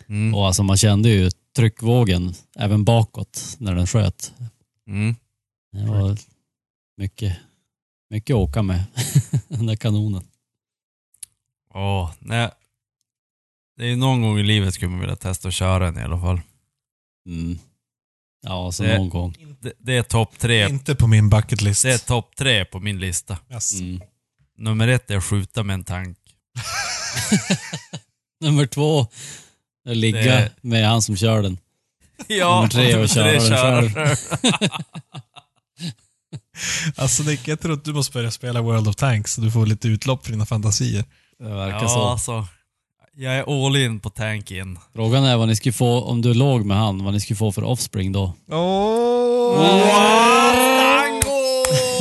[0.08, 0.34] Mm.
[0.34, 4.32] Och alltså man kände ju tryckvågen även bakåt när den sköt.
[4.90, 5.16] Mm.
[5.72, 6.16] Det var
[6.96, 7.36] mycket,
[8.10, 8.84] mycket att åka med,
[9.48, 10.24] den där kanonen.
[11.74, 12.50] Åh, nej.
[13.76, 16.20] Det är någon gång i livet skulle man vilja testa att köra den i alla
[16.20, 16.40] fall.
[17.26, 17.58] Mm.
[18.42, 19.34] Ja, så Det- någon gång.
[19.60, 20.68] Det, det är topp tre.
[20.68, 21.82] Inte på min bucket list.
[21.82, 23.38] Det är topp tre på min lista.
[23.52, 23.80] Yes.
[23.80, 24.00] Mm.
[24.56, 26.18] Nummer ett är att skjuta med en tank.
[28.40, 29.00] Nummer två,
[29.88, 31.58] att ligga Det- med han som kör den.
[32.28, 34.16] Ja, Nummer tre, köra den köra själv.
[36.96, 39.66] Alltså Nick, jag tror att du måste börja spela World of Tanks så du får
[39.66, 41.04] lite utlopp för dina fantasier.
[41.38, 42.02] Det verkar Ja, så.
[42.02, 42.46] alltså.
[43.16, 44.78] Jag är all in på tanken.
[44.94, 47.52] Frågan är vad ni skulle få, om du låg med han, vad ni skulle få
[47.52, 48.34] för offspring då?
[48.48, 49.80] Oh!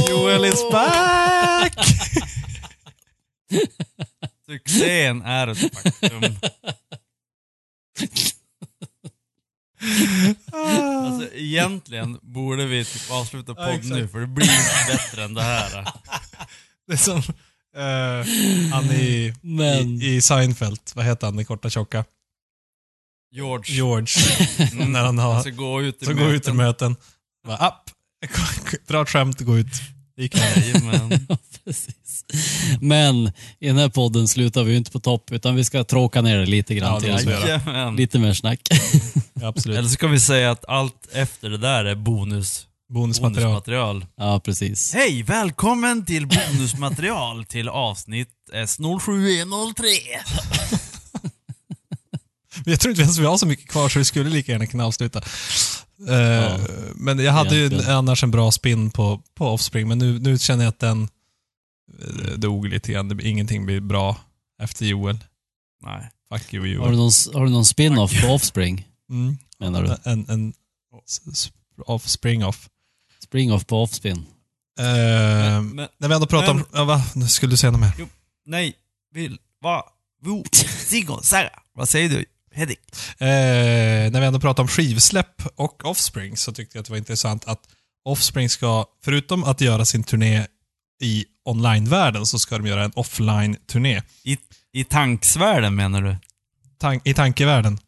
[0.09, 1.73] Joel is back!
[4.49, 6.21] Succén är ett faktum.
[10.69, 13.95] Alltså egentligen borde vi typ avsluta Ja, podd exakt.
[13.95, 15.87] nu för det blir inte bättre än det här.
[16.87, 20.79] Det är som uh, han i, Men, i, i Seinfeld.
[20.95, 22.05] Vad heter han, den korta tjocka?
[23.31, 23.75] George.
[23.75, 24.07] George.
[24.73, 24.91] Mm.
[24.91, 26.91] När han har, Alltså gå ut i så går ut ur möten.
[26.91, 26.95] möten.
[27.47, 27.89] Bara, app!
[28.87, 29.67] Dra ett skämt och gå ut.
[30.19, 30.63] Han.
[30.63, 31.25] Jajamän.
[31.29, 32.25] ja, precis.
[32.81, 33.27] Men
[33.59, 36.45] i den här podden slutar vi inte på topp, utan vi ska tråka ner det
[36.45, 37.11] lite grann Ja, det till.
[37.11, 37.89] måste vi göra.
[37.91, 38.59] Lite mer snack.
[39.43, 39.77] Absolut.
[39.77, 43.43] Eller så ska vi säga att allt efter det där är bonus, Bonusmaterial.
[43.51, 44.05] bonusmaterial.
[44.17, 44.93] Ja, precis.
[44.93, 49.83] Hej, välkommen till bonusmaterial till avsnitt S07103.
[52.63, 54.65] Men Jag tror inte ens vi har så mycket kvar så vi skulle lika gärna
[54.67, 55.21] kunna avsluta.
[56.07, 56.59] Eh,
[56.95, 60.63] men jag hade ju annars en bra spin på, på Offspring, men nu, nu känner
[60.63, 61.09] jag att den
[62.01, 63.19] eh, dog lite grann.
[63.23, 64.17] Ingenting blir bra
[64.61, 65.17] efter Joel.
[65.83, 66.09] Nej.
[66.33, 66.91] Fuck you Har du Joel.
[66.97, 69.37] någon, har du någon spin-off på Offspring, Mm.
[69.59, 70.09] menar du?
[70.11, 70.53] En, en
[71.85, 72.07] off.
[72.07, 74.25] Spring-off på Offspin?
[74.79, 74.85] Eh,
[75.61, 76.57] Men- när vi ändå pratar om...
[76.57, 77.03] men- Ja, va?
[77.15, 78.07] Nu skulle du säga något mer?
[78.45, 78.73] Nej,
[79.13, 79.83] vill, va,
[80.21, 80.43] vo,
[81.23, 81.49] Sara.
[81.73, 82.77] Vad säger du, Hedvig?
[83.17, 83.27] Eh,
[84.11, 87.45] när vi ändå pratar om skivsläpp och Offspring så tyckte jag att det var intressant
[87.45, 87.59] att
[88.05, 90.47] Offspring ska, förutom att göra sin turné
[91.01, 94.01] i online-världen, så ska de göra en offline-turné.
[94.23, 94.37] I,
[94.73, 96.15] I tanksvärlden menar du?
[96.81, 97.79] Tan- I tankevärlden.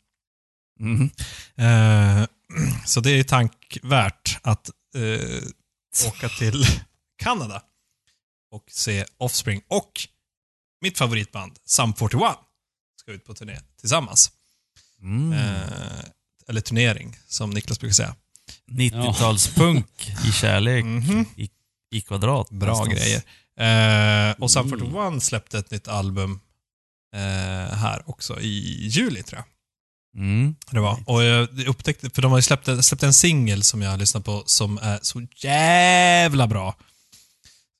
[0.79, 1.09] Mhm.
[1.55, 2.25] Eh,
[2.85, 6.63] så det är tankvärt att eh, åka till
[7.23, 7.63] Kanada
[8.51, 9.91] och se Offspring och
[10.81, 12.21] mitt favoritband, Sum 41,
[13.01, 14.31] ska ut på turné tillsammans.
[15.01, 15.33] Mm.
[15.33, 16.03] Eh,
[16.47, 18.15] eller turnering, som Niklas brukar säga.
[18.71, 21.25] 90-talspunk i kärlek Mhm.
[21.91, 22.49] i kvadrat.
[22.49, 22.99] Bra någonstans.
[22.99, 23.21] grejer.
[24.29, 26.39] Eh, och Sum 41 släppte ett nytt album
[27.15, 29.45] eh, här också i juli, tror jag.
[30.23, 30.55] Mm.
[30.71, 31.03] Det var.
[31.05, 34.25] Och jag upptäckte, för de har ju släppt, släppt en singel som jag har lyssnat
[34.25, 36.75] på som är så jävla bra.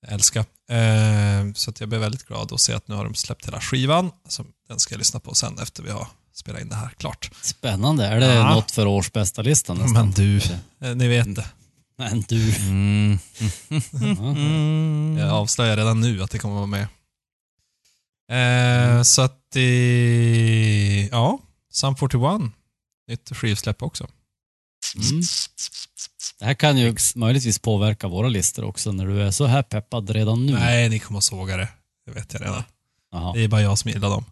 [0.02, 0.46] Jag älskar.
[0.70, 3.62] Eh, så att jag blev väldigt glad att se att nu har de släppt hela
[3.62, 4.12] skivan.
[4.28, 7.32] Så den ska jag lyssna på sen efter vi har spelat in det här klart.
[7.42, 8.06] Spännande.
[8.06, 8.54] Är det Ja.
[8.56, 9.94] något för årsbästa-listan nästan?
[10.06, 10.38] Men du,
[10.82, 11.46] eh, ni vet det.
[11.98, 12.56] Men du.
[12.56, 13.20] Mm.
[14.22, 15.18] Mm.
[15.20, 16.88] Jag avslöjar redan nu att det kommer vara med.
[18.32, 21.10] Eh, så att det...
[21.12, 21.40] Ja,
[21.72, 22.42] Sum 41.
[23.08, 24.08] Nytt skivsläpp också.
[24.96, 25.22] Mm.
[26.40, 30.10] Det här kan ju möjligtvis påverka våra listor också när du är så här peppad
[30.10, 30.54] redan nu.
[30.54, 31.68] Nej, ni kommer att såga det.
[32.06, 32.64] Det vet jag redan.
[33.12, 33.34] Jaha.
[33.34, 34.26] Det är bara jag som gillar dem.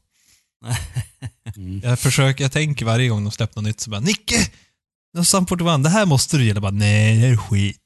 [1.56, 1.80] Mm.
[1.84, 4.52] Jag försöker, jag tänker varje gång de släpper något nytt så bara Nicke!
[5.26, 6.62] Sum 41, det här måste du gilla.
[6.62, 7.82] Bara, Nej, det är skit.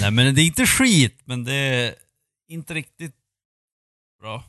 [0.00, 1.94] Nej men det är inte skit, men det är
[2.48, 3.14] inte riktigt
[4.20, 4.44] bra.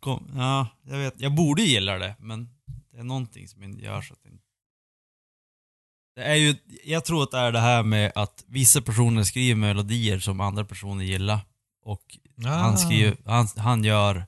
[0.00, 1.20] Kom, ja, jag vet.
[1.20, 2.48] Jag borde gilla det, men
[2.92, 4.44] det är någonting som inte gör så att det inte...
[6.16, 9.54] Det är ju, jag tror att det är det här med att vissa personer skriver
[9.60, 11.40] melodier som andra personer gillar.
[11.84, 12.48] Och Ah.
[12.48, 14.26] han skriver, han, han gör...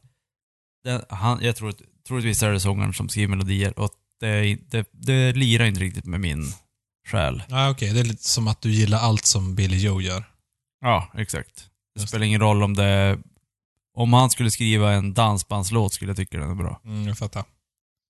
[0.84, 4.88] Det, han, jag tror att, troligtvis är det sångaren som skriver melodier och det, det,
[4.92, 6.52] det lirar inte riktigt med min
[7.08, 7.42] själ.
[7.48, 7.92] Ja, okej.
[7.92, 10.24] Det är lite som att du gillar allt som Billy Joe gör.
[10.80, 11.56] Ja, exakt.
[11.94, 13.18] Det Just spelar ingen roll om det...
[13.94, 16.80] Om han skulle skriva en dansbandslåt skulle jag tycka den är bra.
[16.84, 17.44] Mm, jag fattar.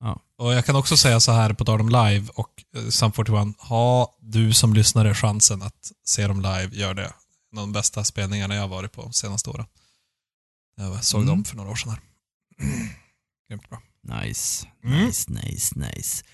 [0.00, 0.20] Ja.
[0.38, 3.48] Och jag kan också säga så här på tal om live och eh, Sum 41.
[3.58, 7.12] Ha du som lyssnare chansen att se dem live, gör det.
[7.52, 9.66] En av de bästa spelningarna jag har varit på de senaste åren.
[10.76, 11.28] Jag såg Mm.
[11.34, 12.00] dem för några år sedan här.
[13.48, 13.82] Grymt bra.
[14.02, 14.66] Nice.
[14.84, 15.06] Mm.
[15.06, 16.24] Nice, nice, nice.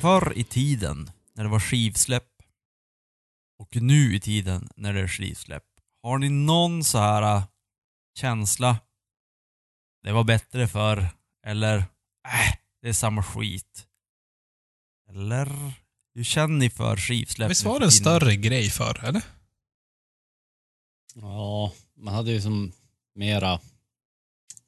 [0.00, 2.28] Förr i tiden, när det var skivsläpp,
[3.58, 5.64] och nu i tiden när det är skivsläpp,
[6.02, 7.44] har ni någon så här äh,
[8.18, 8.78] känsla?
[10.02, 11.06] Det var bättre förr,
[11.46, 13.86] eller äh, det är samma skit.
[15.10, 15.72] Eller
[16.14, 17.50] hur känner ni för skivsläpp?
[17.50, 19.22] Visst var det en större grej för eller?
[21.20, 22.72] Ja, man hade ju som
[23.14, 23.60] mera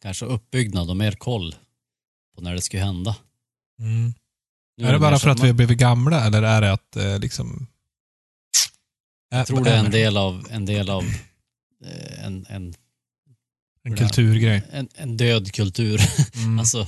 [0.02, 1.54] kanske uppbyggnad och mer koll
[2.34, 3.16] på när det skulle hända.
[4.76, 6.96] Nu Är det bara för att vi man- har blivit gamla eller är det att
[6.96, 7.66] eh, liksom...
[9.30, 11.04] Jag tror det är en del av, en, del av
[11.84, 12.74] eh, en, en,
[13.82, 14.62] En kulturgrej.
[14.70, 16.00] en, en död kultur.
[16.34, 16.58] Mm.
[16.58, 16.78] Alltså,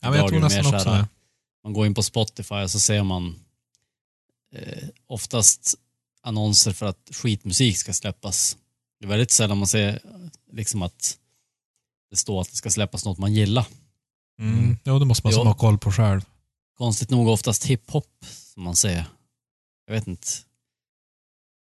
[0.00, 1.06] ja, men jag tror är nästan också så här.
[1.64, 3.38] Man går in på Spotify och så ser man
[4.54, 5.74] eh, oftast
[6.22, 8.56] annonser för att skitmusik ska släppas.
[9.00, 10.00] Det är väldigt sällan man ser
[10.52, 11.18] liksom att
[12.10, 13.66] det står att det ska släppas något man gillar.
[14.40, 14.76] Mm.
[14.84, 15.44] Jo, det måste man Jo.
[15.44, 16.20] ha koll på själv.
[16.76, 18.24] Konstigt nog oftast hiphop
[18.54, 19.04] som man ser.
[19.86, 20.28] Jag vet inte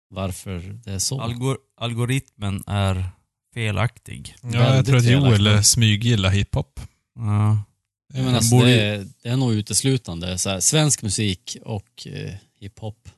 [0.10, 1.22] varför det är så.
[1.22, 3.10] Algor algoritmen är
[3.54, 4.36] felaktig.
[4.42, 6.80] Ja, jag Väldigt tror att Joel smyggillar hiphop.
[7.16, 7.64] Ja.
[8.14, 11.58] Ja, men Eh, alltså, borde- det, är, det är nog uteslutande så här, svensk musik
[11.66, 13.10] och eh, hiphop.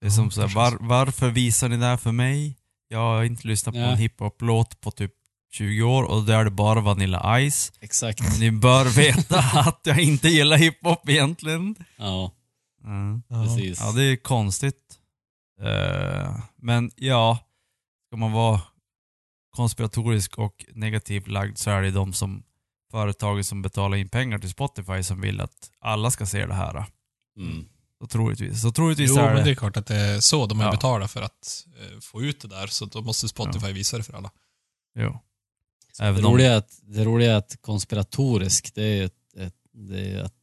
[0.00, 2.56] Det är som så här, var, varför visar ni det här för mig?
[2.88, 3.86] Jag har inte lyssnat på Ja.
[3.86, 5.12] en hiphop-låt på typ
[5.52, 7.72] 20 år och där är det bara Vanilla Ice.
[7.80, 8.38] Exakt.
[8.40, 11.74] Ni bör veta att jag inte gillar hiphop egentligen.
[11.96, 12.32] Ja,
[12.84, 13.22] Mm.
[13.28, 13.44] Ja.
[13.44, 13.80] precis.
[13.80, 14.98] Ja, det är konstigt.
[15.62, 17.38] Eh, men ja,
[18.08, 18.60] ska man vara
[19.56, 22.42] konspiratorisk och negativt lagd så är det de som
[22.90, 26.84] företaget som betalar in pengar till Spotify som vill att alla ska se det här.
[27.38, 27.64] Mm.
[28.00, 28.62] Så troligtvis.
[28.62, 29.42] Så troligtvis Jo, är men det...
[29.44, 30.46] det är klart att det är så.
[30.46, 30.72] De har Ja.
[30.72, 34.12] betalat för att eh, få ut det där, så då måste Spotify visa det för
[34.12, 34.30] alla.
[34.98, 35.18] Jo.
[35.98, 36.32] Det Även om...
[36.32, 40.34] roliga, är att, det roliga är att konspiratorisk, det är ett, ett, det är ett,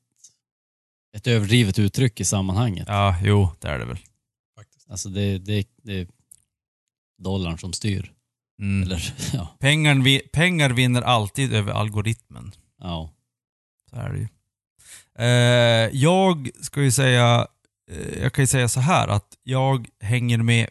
[1.15, 2.85] ett överdrivet uttryck i sammanhanget.
[2.87, 3.97] Ja, jo, det är det väl.
[4.57, 4.89] Faktiskt.
[4.89, 6.07] Alltså det, det, det är
[7.17, 8.13] dollarn som styr.
[8.59, 8.83] Mm.
[8.83, 9.47] Eller, ja.
[9.59, 12.51] Pengar, vi, pengar vinner alltid över algoritmen.
[12.79, 13.09] ja.
[13.89, 14.27] Så är det ju.
[15.19, 17.47] Eh, jag ska ju säga,
[17.91, 20.69] eh, jag kan ju säga så här att jag hänger med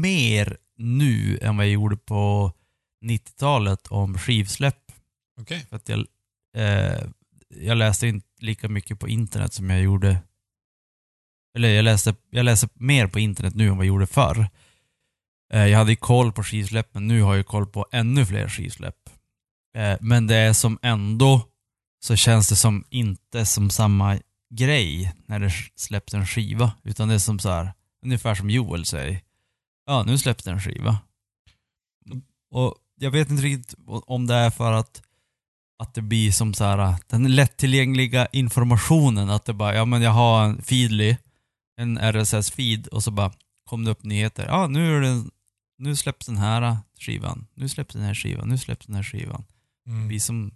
[0.00, 2.52] mer nu än vad jag gjorde på
[3.04, 4.92] 90-talet om skivsläpp.
[5.40, 5.66] Okej.
[5.68, 6.06] För att jag,
[6.56, 7.04] eh,
[7.48, 10.18] jag läste inte lika mycket på internet som jag gjorde.
[11.56, 14.46] Eller jag läste, jag läser mer på internet nu än vad jag gjorde förr.
[15.54, 18.96] Jag hade ju koll på skivsläpp, men nu har jag koll på ännu fler skivsläpp.
[20.00, 21.51] Men det är som ändå
[22.04, 24.18] så känns det som inte som samma
[24.54, 26.72] grej när det släpps en skiva.
[26.84, 27.72] Utan det är som så här,
[28.04, 29.20] ungefär som Joel säger.
[29.86, 30.98] Ja, nu släpps det en skiva.
[32.50, 35.02] Och jag vet inte riktigt om det är för att,
[35.78, 39.30] att det blir som så här, den lättillgängliga informationen.
[39.30, 41.16] Att det bara, ja men jag har en Feedly,
[41.76, 43.32] en RSS-feed och så bara
[43.64, 44.46] kom det upp nyheter.
[44.46, 45.24] Ja, nu, är det,
[45.78, 47.46] nu släpps den här skivan.
[47.54, 48.48] Nu släpps den här skivan.
[48.48, 49.44] Nu släpps den här skivan.
[49.84, 50.08] Det Mm.
[50.08, 50.50] blir som,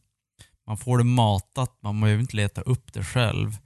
[0.66, 3.56] man får det matat, man behöver inte leta upp det själv.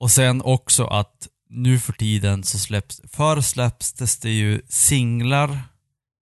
[0.00, 5.62] Och sen också att nu för tiden så släpps, förr släpptes det ju singlar,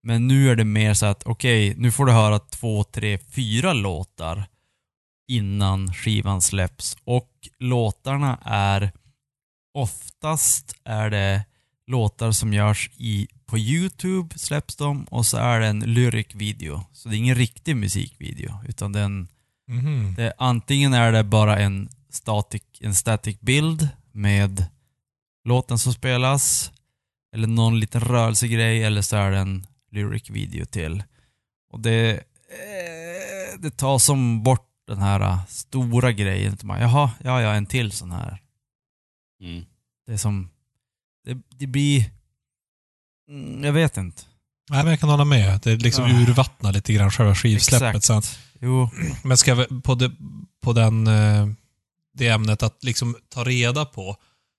[0.02, 3.72] men nu är det mer så att okej, nu får du höra två, tre, fyra
[3.72, 4.46] låtar
[5.28, 6.96] innan skivan släpps.
[7.04, 8.92] Och låtarna är,
[9.74, 11.44] oftast är det
[11.86, 16.84] låtar som görs i, på YouTube släpps de och så är det en lyric video.
[16.92, 19.28] Så det är ingen riktig musikvideo, utan den
[19.70, 20.14] Mhm.
[20.14, 24.64] det, antingen är det bara en static, en static bild med
[25.44, 26.72] låten som spelas,
[27.34, 31.02] eller någon liten rörelsegrej, eller så är det en lyric video till.
[31.72, 36.56] Och det, eh, det tar som bort den här eh, stora grejen.
[36.62, 38.42] Man, Jaha, ja, ja, en till sån här.
[39.40, 39.64] Mm.
[40.06, 40.50] Det är som,
[41.24, 42.10] det, det blir,
[43.28, 44.22] mm, jag vet inte.
[44.70, 45.60] Nej, men jag kan hålla med.
[45.62, 46.16] Det liksom Ja.
[46.20, 48.10] urvattnar lite grann själva skivsläppet.
[48.10, 48.90] Att, Jo,
[49.24, 50.10] men ska vi, på, det,
[50.62, 51.46] på den, eh,
[52.14, 54.16] det ämnet att liksom ta reda på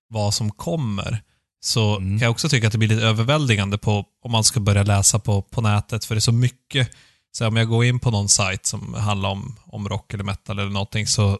[0.09, 1.21] vad som kommer,
[1.63, 2.19] så Mm.
[2.19, 5.19] kan jag också tycka att det blir lite överväldigande på om man ska börja läsa
[5.19, 6.89] på, på nätet, för det är så mycket.
[7.31, 10.59] Så om jag går in på någon sajt som handlar om, om rock eller metal
[10.59, 11.39] eller någonting, så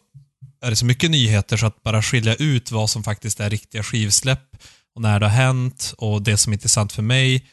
[0.62, 3.82] är det så mycket nyheter så att bara skilja ut vad som faktiskt är riktiga
[3.82, 4.56] skivsläpp
[4.94, 7.46] och när det har hänt och det som är intressant för mig,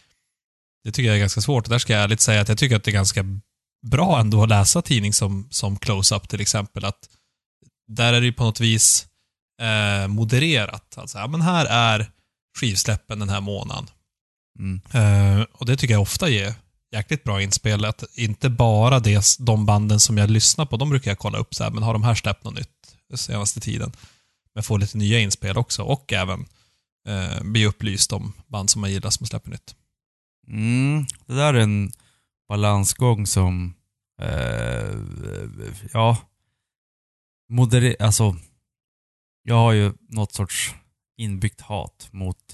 [0.84, 1.64] det tycker jag är ganska svårt.
[1.64, 3.26] Och där ska jag ärligt säga att jag tycker att det är ganska
[3.88, 6.86] bra ändå att läsa tidning som, som Close-Up till exempel.
[6.86, 7.10] Att
[7.88, 9.08] där är det ju på något vis
[9.62, 10.98] eh, modererat.
[10.98, 12.12] Alltså, ja, men här är
[12.60, 13.88] skivsläppen den här månaden.
[14.60, 14.82] mm.
[14.94, 16.54] Eh, och det tycker jag ofta ger
[16.92, 17.86] jäkligt bra inspel.
[17.86, 21.56] Att inte bara det, de banden som jag lyssnar på, de brukar jag kolla upp
[21.56, 23.92] så här, men har de här släppt något nytt senaste tiden?
[24.56, 26.46] Men få lite nya inspel också och även
[27.08, 29.76] eh, bli upplyst om band som man gillar som släpper nytt.
[30.50, 31.92] Mm, det där är en
[32.48, 33.74] balansgång som,
[34.22, 34.96] eh,
[35.94, 36.18] ja,
[37.50, 38.36] modere alltså,
[39.44, 40.76] jag har ju något sorts
[41.18, 42.54] inbyggt hat mot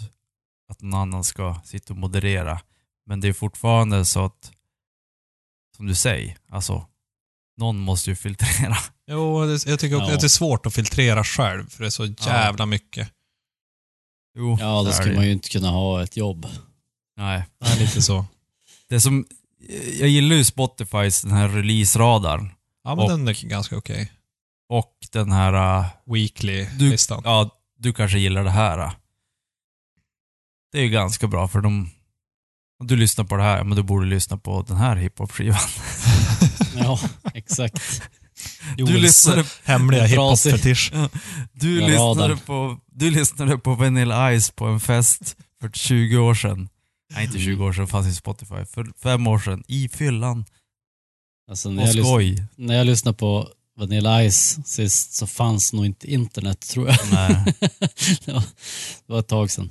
[0.70, 2.62] att någon annan ska sitta och moderera.
[3.06, 4.52] Men det är fortfarande så att,
[5.78, 6.88] som du säger, alltså,
[7.58, 8.76] någon måste ju filtrera.
[9.08, 10.14] Jo, det, jag tycker också Ja.
[10.16, 13.12] att det är svårt att filtrera själv, för det är så jävla mycket.
[14.38, 16.48] Jo, Ja, då skulle man ju inte kunna ha ett jobb.
[17.18, 17.44] Nej.
[17.62, 18.26] Nej, lite så.
[18.90, 19.26] Det som,
[20.00, 22.50] jag gillar ju Spotifys den här release-radarn.
[22.84, 24.12] Ja, men Och- den är ganska okej.
[24.70, 27.22] Och den här äh, Du- Weekly-listan.
[27.26, 27.50] Ja,
[27.80, 28.78] du kanske gillar det här.
[28.78, 28.92] då.
[30.72, 31.90] Det är ju ganska bra för de...
[32.80, 35.60] Om du lyssnar på det här, men du borde lyssna på den här hiphop-skivan.
[36.78, 37.00] Ja,
[37.34, 38.02] exakt.
[38.78, 40.92] Du Joels lyssnade, hemliga hiphop-fetisch.
[41.54, 46.70] du, lyssnade på, du lyssnade på Vanilla Ice på en fest för 20 år sedan.
[47.16, 48.66] Nej, inte 20 år sedan, fanns i Spotify.
[48.66, 50.46] För fem år sedan, i fyllan.
[51.50, 52.44] Alltså, när, Och jag skoj.
[52.56, 56.98] när jag lyssnade på Vanilla Ice sist så fanns nog inte internet tror jag.
[57.12, 57.54] Nej.
[58.26, 58.40] det, var,
[59.08, 59.70] det var ett tag sedan.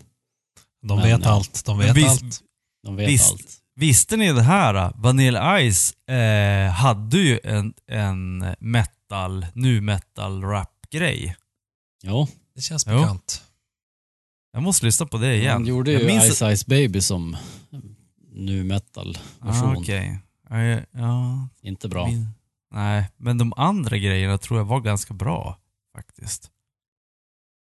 [0.86, 1.30] De Men, vet ja.
[1.30, 1.64] allt.
[1.64, 2.40] De vet visst- allt.
[2.84, 3.32] De vet Visst.
[3.32, 3.60] allt.
[3.76, 4.92] Visste ni det här?
[4.96, 11.36] Vanilla Ice eh, hade ju en, en metal, nu metal rap-grej.
[12.02, 12.98] Ja, Det känns Jo.
[13.00, 13.42] bekant.
[14.54, 15.52] Jag måste lyssna på det igen.
[15.52, 17.36] han gjorde jag ju minns- Ice Ice Baby som
[18.32, 19.68] nu metal version.
[19.68, 20.18] Ah, Okej.
[20.50, 22.06] Ja, ja, ja, Inte bra.
[22.06, 22.28] min-
[22.70, 25.58] Nej, men de andra grejerna tror jag var ganska bra
[25.96, 26.50] faktiskt.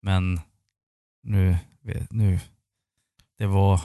[0.03, 0.41] Men
[1.22, 1.57] nu,
[2.11, 2.41] nu,
[3.39, 3.80] det var,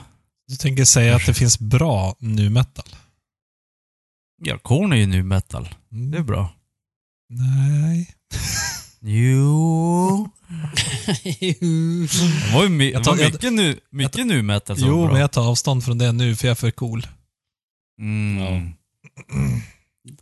[0.48, 2.88] Du tänker säga att det finns bra nu metal?
[4.44, 5.68] ja, Korn är ju nu metal.
[5.92, 6.10] Mm.
[6.10, 6.48] Det är bra.
[7.28, 8.14] Nej.
[9.04, 10.28] Jo.
[11.24, 15.02] Det var ju my, Jag det tar- var mycket nu, mycket nu metal som Jo,
[15.02, 15.12] bra.
[15.12, 17.06] men jag tar avstånd från det nu för jag är för cool.
[18.00, 18.72] Mm.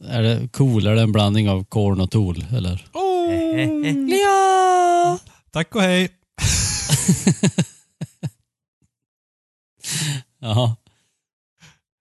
[0.01, 0.87] Är det cool?
[0.87, 2.45] Är det en blandning av Korn och Tool?
[2.53, 2.87] Eller?
[4.23, 5.19] Ja.
[5.51, 6.09] Tack och hej.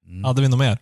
[0.08, 0.24] Mm.
[0.24, 0.78] Hade vi något mer?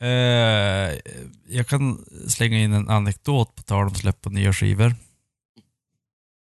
[0.00, 0.98] Eh,
[1.46, 4.94] jag kan slänga in en anekdot på tal om släpp på nya skivor.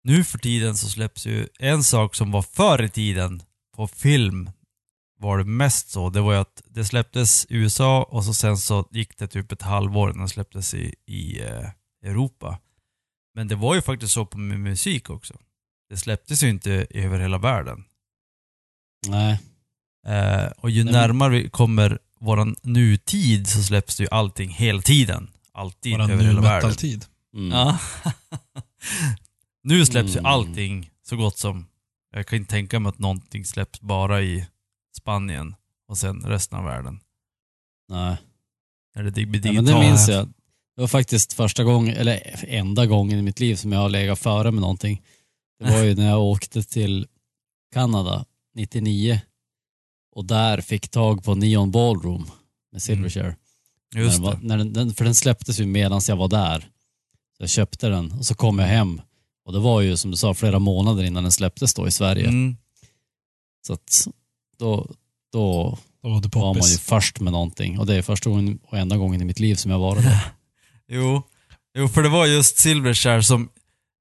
[0.03, 3.41] Nu för tiden så släpps ju en sak som var förr i tiden
[3.75, 4.49] på film
[5.19, 6.09] var det mest så.
[6.09, 9.51] Det var ju att det släpptes i USA och så sen så gick det typ
[9.51, 11.69] ett halvår innan det släpptes i, i eh,
[12.03, 12.59] Europa.
[13.33, 15.33] Men det var ju faktiskt så på musik också.
[15.89, 17.83] Det släpptes ju inte över hela världen.
[19.07, 19.39] Nej.
[20.07, 24.49] Eh, och ju Nej, men- närmare vi kommer våran nutid så släpps det ju allting
[24.49, 25.27] hela tiden.
[25.51, 26.69] Alltid Våran över nu hela världen.
[26.69, 27.05] metal-tid.
[27.35, 27.51] Mm.
[27.51, 27.79] Ja.
[29.63, 30.25] nu släpps ju Mm.
[30.31, 31.67] allting så gott som...
[32.13, 34.47] Jag kan inte tänka mig att någonting släpps bara i
[34.97, 35.55] Spanien
[35.87, 36.99] och sen resten av världen.
[37.89, 38.17] Nej.
[38.97, 39.67] Eller det blir Ja, men digitalt.
[39.83, 40.27] det minns jag.
[40.75, 44.19] Det var faktiskt första gången, eller enda gången i mitt liv som jag har legat
[44.19, 45.01] före med någonting.
[45.59, 47.07] Det var ju när jag åkte till
[47.73, 49.21] Kanada 99
[50.17, 52.31] och där fick tag på Neon Ballroom
[52.71, 53.35] med Silverchair.
[53.95, 54.05] Mm.
[54.05, 56.59] Just när den var, när den, den, för den släpptes ju medan jag var där.
[57.37, 59.01] Så jag köpte den och så kom jag hem
[59.45, 62.27] och det var ju som du sa flera månader innan den släpptes då i Sverige.
[62.27, 62.57] Mm.
[63.67, 64.07] Så att
[64.59, 64.87] då,
[65.31, 68.77] då Då var var man ju först med någonting och det är första gången och
[68.77, 70.23] enda gången i mitt liv som jag varit det.
[70.89, 71.21] Jo.
[71.77, 73.49] jo, för det var just Silverchair som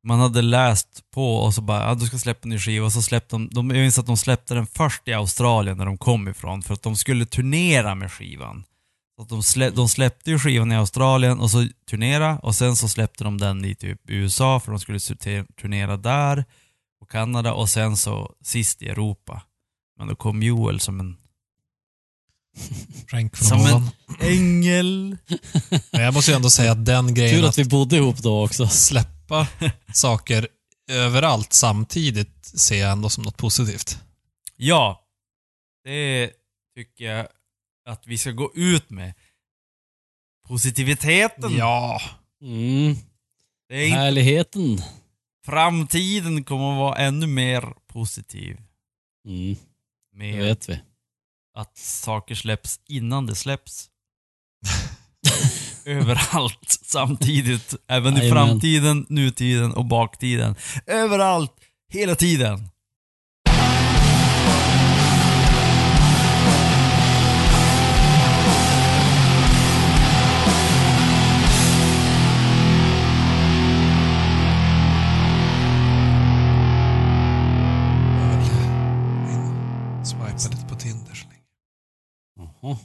[0.07, 2.93] man hade läst på och så bara, ja du ska släppa en ny skiva och
[2.93, 5.99] så släppte de, de, jag minns att de släppte den först i Australien när de
[5.99, 8.65] kom ifrån för att de skulle turnera med skivan.
[9.17, 12.77] Så att de, slä, de släppte ju skivan i Australien och så turnera och sen
[12.77, 14.99] så släppte de den i typ USA för de skulle
[15.61, 16.45] turnera där
[17.01, 19.43] och Kanada och sen så sist i Europa.
[19.99, 21.17] Men då kom Joel som en
[23.33, 23.91] Som en-
[24.21, 25.17] ängel.
[25.93, 28.19] Men jag måste ju ändå säga att den grejen Tur att att vi bodde ihop
[28.19, 28.69] då också.
[29.27, 29.47] Släppa
[29.95, 30.49] saker
[30.91, 33.99] överallt samtidigt ser jag ändå som något positivt.
[34.57, 35.05] Ja,
[35.85, 36.33] det
[36.77, 37.29] tycker jag
[37.89, 39.15] att vi ska gå ut med.
[40.49, 41.57] Positiviteten.
[41.57, 42.01] Ja.
[42.43, 42.97] Mm.
[43.69, 44.79] Det är inte, Härligheten.
[45.47, 48.57] framtiden kommer att vara ännu mer positiv.
[49.29, 49.57] Mm.
[50.13, 50.81] Det Med vet vi.
[51.55, 53.91] att saker släpps innan det släpps.
[55.87, 57.75] Överallt samtidigt.
[57.89, 58.49] Även i Jajamän.
[58.49, 60.55] framtiden, nutiden och baktiden.
[60.87, 61.53] Överallt,
[61.93, 62.69] hela tiden.
[78.21, 82.77] Jag vill in och swipa lite på Tinder så länge.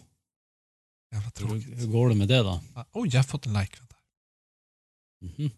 [1.11, 1.79] Jävla Hur, tråkigt.
[1.79, 2.61] hur går det med det då?
[2.75, 3.77] Ah, Oj, jag har fått en like.
[3.79, 3.95] Vänta.
[5.21, 5.51] Mhm.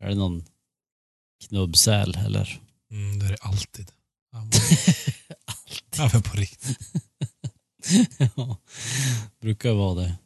[0.00, 0.44] Är det någon
[1.48, 2.60] knubbsäl eller?
[2.90, 3.92] Mm, det är det alltid.
[4.32, 4.50] Men-
[5.96, 6.78] Ja, men på riktigt.
[8.36, 8.56] ja,
[9.40, 10.18] brukar vara det.